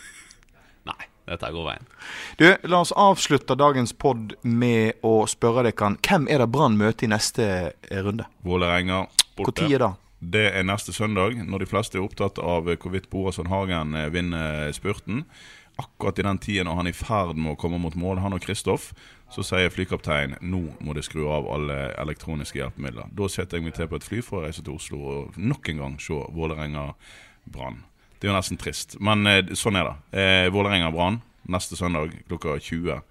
Dette 1.26 1.48
går 1.50 1.64
veien. 1.66 1.86
Du, 2.38 2.46
La 2.70 2.80
oss 2.84 2.92
avslutte 2.94 3.56
dagens 3.58 3.92
pod 3.98 4.36
med 4.46 5.00
å 5.06 5.24
spørre 5.30 5.64
dere 5.66 5.74
hvem 6.06 6.28
er 6.30 6.42
det 6.44 6.48
Brann 6.54 6.78
møter 6.78 7.08
i 7.08 7.10
neste 7.10 7.46
eh, 7.90 8.02
runde? 8.06 8.28
Vålerenga 8.46 9.00
Når 9.06 9.40
borte. 9.40 9.66
er 9.66 9.82
det? 9.82 9.92
Det 10.20 10.46
er 10.58 10.64
neste 10.64 10.94
søndag, 10.96 11.34
når 11.44 11.64
de 11.64 11.68
fleste 11.68 11.98
er 11.98 12.06
opptatt 12.06 12.38
av 12.40 12.70
eh, 12.70 12.78
hvorvidt 12.78 13.10
Boasson 13.10 13.50
Hagen 13.50 13.94
eh, 13.98 14.08
vinner 14.14 14.70
spurten. 14.72 15.24
Akkurat 15.76 16.18
i 16.18 16.24
den 16.24 16.38
tiden 16.40 16.70
når 16.70 16.78
han 16.78 16.88
er 16.88 16.94
i 16.94 16.96
ferd 16.96 17.34
med 17.36 17.52
å 17.52 17.58
komme 17.60 17.76
mot 17.82 17.98
mål, 18.00 18.22
han 18.24 18.32
og 18.32 18.40
Kristoff, 18.40 18.92
så 19.28 19.42
sier 19.44 19.68
flykaptein 19.74 20.38
nå 20.40 20.62
må 20.80 20.94
de 20.96 21.02
skru 21.04 21.26
av 21.28 21.50
alle 21.52 21.90
elektroniske 22.00 22.56
hjelpemidler. 22.62 23.10
Da 23.12 23.28
setter 23.28 23.58
jeg 23.58 23.66
meg 23.66 23.74
til 23.76 23.90
på 23.90 23.98
et 23.98 24.06
fly 24.06 24.22
for 24.24 24.40
å 24.40 24.46
reise 24.46 24.62
til 24.64 24.78
Oslo 24.78 25.02
og 25.10 25.36
nok 25.36 25.68
en 25.74 25.82
gang 25.82 25.98
se 26.00 26.16
Vålerenga-Brann. 26.38 27.82
Det 28.20 28.28
er 28.28 28.32
jo 28.32 28.38
nesten 28.38 28.58
trist, 28.58 28.96
men 29.00 29.26
eh, 29.26 29.42
sånn 29.58 29.76
er 29.76 29.84
det. 29.90 29.96
Eh, 30.18 30.50
Vålerenga-Brann 30.54 31.20
neste 31.48 31.76
søndag 31.76 32.14
klokka 32.28 32.56
20. 32.60 33.02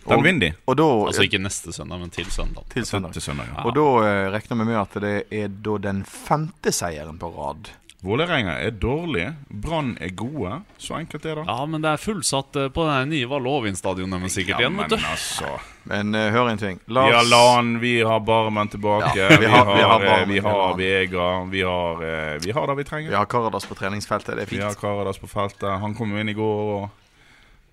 Den 0.00 0.16
Og- 0.16 0.24
vinner 0.24 0.40
de 0.40 0.52
Og 0.66 0.76
da 0.78 0.84
Altså 0.84 1.22
ikke 1.26 1.38
neste 1.42 1.72
søndag, 1.72 1.98
men 2.00 2.10
til 2.10 2.24
søndag. 2.30 2.64
til 2.70 2.86
søndag. 2.86 3.12
til 3.12 3.20
søndag. 3.22 3.46
Ja. 3.54 3.64
Og 3.66 3.74
da 3.74 4.06
eh, 4.06 4.30
regner 4.32 4.56
vi 4.56 4.64
med 4.64 4.78
at 4.80 4.94
det 5.02 5.26
er 5.30 5.48
da 5.48 5.76
den 5.78 6.04
femte 6.04 6.72
seieren 6.72 7.18
på 7.18 7.28
rad. 7.36 7.68
Vålerenga 8.00 8.54
er 8.64 8.70
dårlige, 8.70 9.34
Brann 9.48 9.90
er 10.00 10.08
gode. 10.16 10.62
Så 10.80 10.94
enkelt 10.96 11.24
er 11.24 11.36
det. 11.36 11.44
Ja, 11.46 11.66
men 11.68 11.82
det 11.84 11.90
er 11.92 12.00
fullsatt 12.00 12.56
eh, 12.56 12.70
på 12.72 12.86
det 12.88 12.94
nye 13.10 13.28
med 14.22 14.32
sikkert 14.32 14.62
igjen, 14.62 14.72
men 14.78 14.88
vet 14.88 14.96
du. 14.96 15.04
altså 15.10 15.50
Men 15.90 16.14
uh, 16.16 16.30
hør 16.32 16.48
en 16.48 16.62
ting. 16.62 16.80
La 16.88 17.04
Vi 17.08 17.12
har 17.18 17.28
LAN, 17.28 17.74
vi 17.82 17.92
har 18.00 18.22
Barmen 18.24 18.72
tilbake. 18.72 19.12
Ja, 19.18 19.28
vi, 19.36 19.50
har, 19.52 19.68
vi, 19.74 19.82
har, 19.82 20.06
Barmen, 20.06 20.28
vi 20.28 20.40
vi 20.40 20.46
har 20.46 20.76
Vega. 20.78 21.28
Vi 21.50 21.62
har, 21.62 22.04
eh, 22.08 22.38
vi 22.40 22.56
har 22.56 22.66
det 22.66 22.78
vi 22.80 22.84
trenger. 22.88 23.10
Vi 23.10 23.16
har 23.16 23.28
Karadas 23.28 23.68
på 23.68 23.76
treningsfeltet. 23.76 24.32
Det 24.36 24.48
er 24.48 24.52
fint. 24.54 24.62
Vi 24.62 24.64
har. 24.64 24.80
Karadas 24.80 25.20
på 25.20 25.28
feltet. 25.28 25.68
Han 25.84 25.94
kom 25.94 26.16
jo 26.16 26.24
inn 26.24 26.32
i 26.32 26.36
går 26.40 26.72
og 26.78 26.88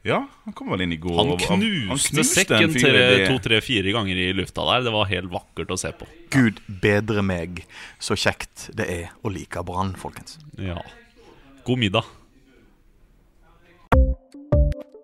Ja, 0.07 0.21
han 0.45 0.53
kom 0.55 0.69
vel 0.71 0.85
inn 0.85 0.93
i 0.95 0.99
går. 1.03 1.17
Han 1.19 1.33
knuste, 1.35 2.15
han, 2.15 2.27
sekken 2.29 2.69
knuste 2.69 2.83
sekken 2.85 3.25
to-tre-fire 3.27 3.91
ganger 3.91 4.19
i 4.23 4.29
lufta 4.37 4.63
der. 4.69 4.85
Det 4.85 4.93
var 4.95 5.09
helt 5.09 5.31
vakkert 5.33 5.73
å 5.73 5.77
se 5.79 5.91
på. 5.91 6.07
Gud 6.31 6.61
bedre 6.83 7.23
meg, 7.25 7.65
så 7.99 8.15
kjekt 8.15 8.69
det 8.77 8.87
er 8.87 9.09
å 9.27 9.31
like 9.33 9.63
Brann, 9.67 9.97
folkens. 9.99 10.37
Ja. 10.55 10.79
God 11.67 11.81
middag. 11.83 12.07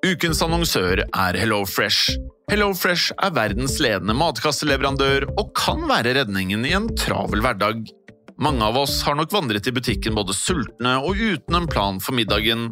Ukens 0.04 0.40
annonsør 0.44 1.04
er 1.04 1.40
HelloFresh. 1.40 2.16
HelloFresh 2.52 3.18
er 3.24 3.36
verdens 3.36 3.78
ledende 3.84 4.16
matkasseleverandør 4.20 5.28
og 5.34 5.52
kan 5.58 5.84
være 5.90 6.16
redningen 6.20 6.64
i 6.68 6.74
en 6.76 6.88
travel 7.00 7.44
hverdag. 7.44 7.84
Mange 8.40 8.66
av 8.68 8.80
oss 8.82 9.02
har 9.08 9.16
nok 9.20 9.32
vandret 9.36 9.68
i 9.68 9.76
butikken 9.76 10.16
både 10.18 10.36
sultne 10.36 10.96
og 11.04 11.20
uten 11.20 11.60
en 11.60 11.68
plan 11.72 12.00
for 12.04 12.16
middagen, 12.18 12.72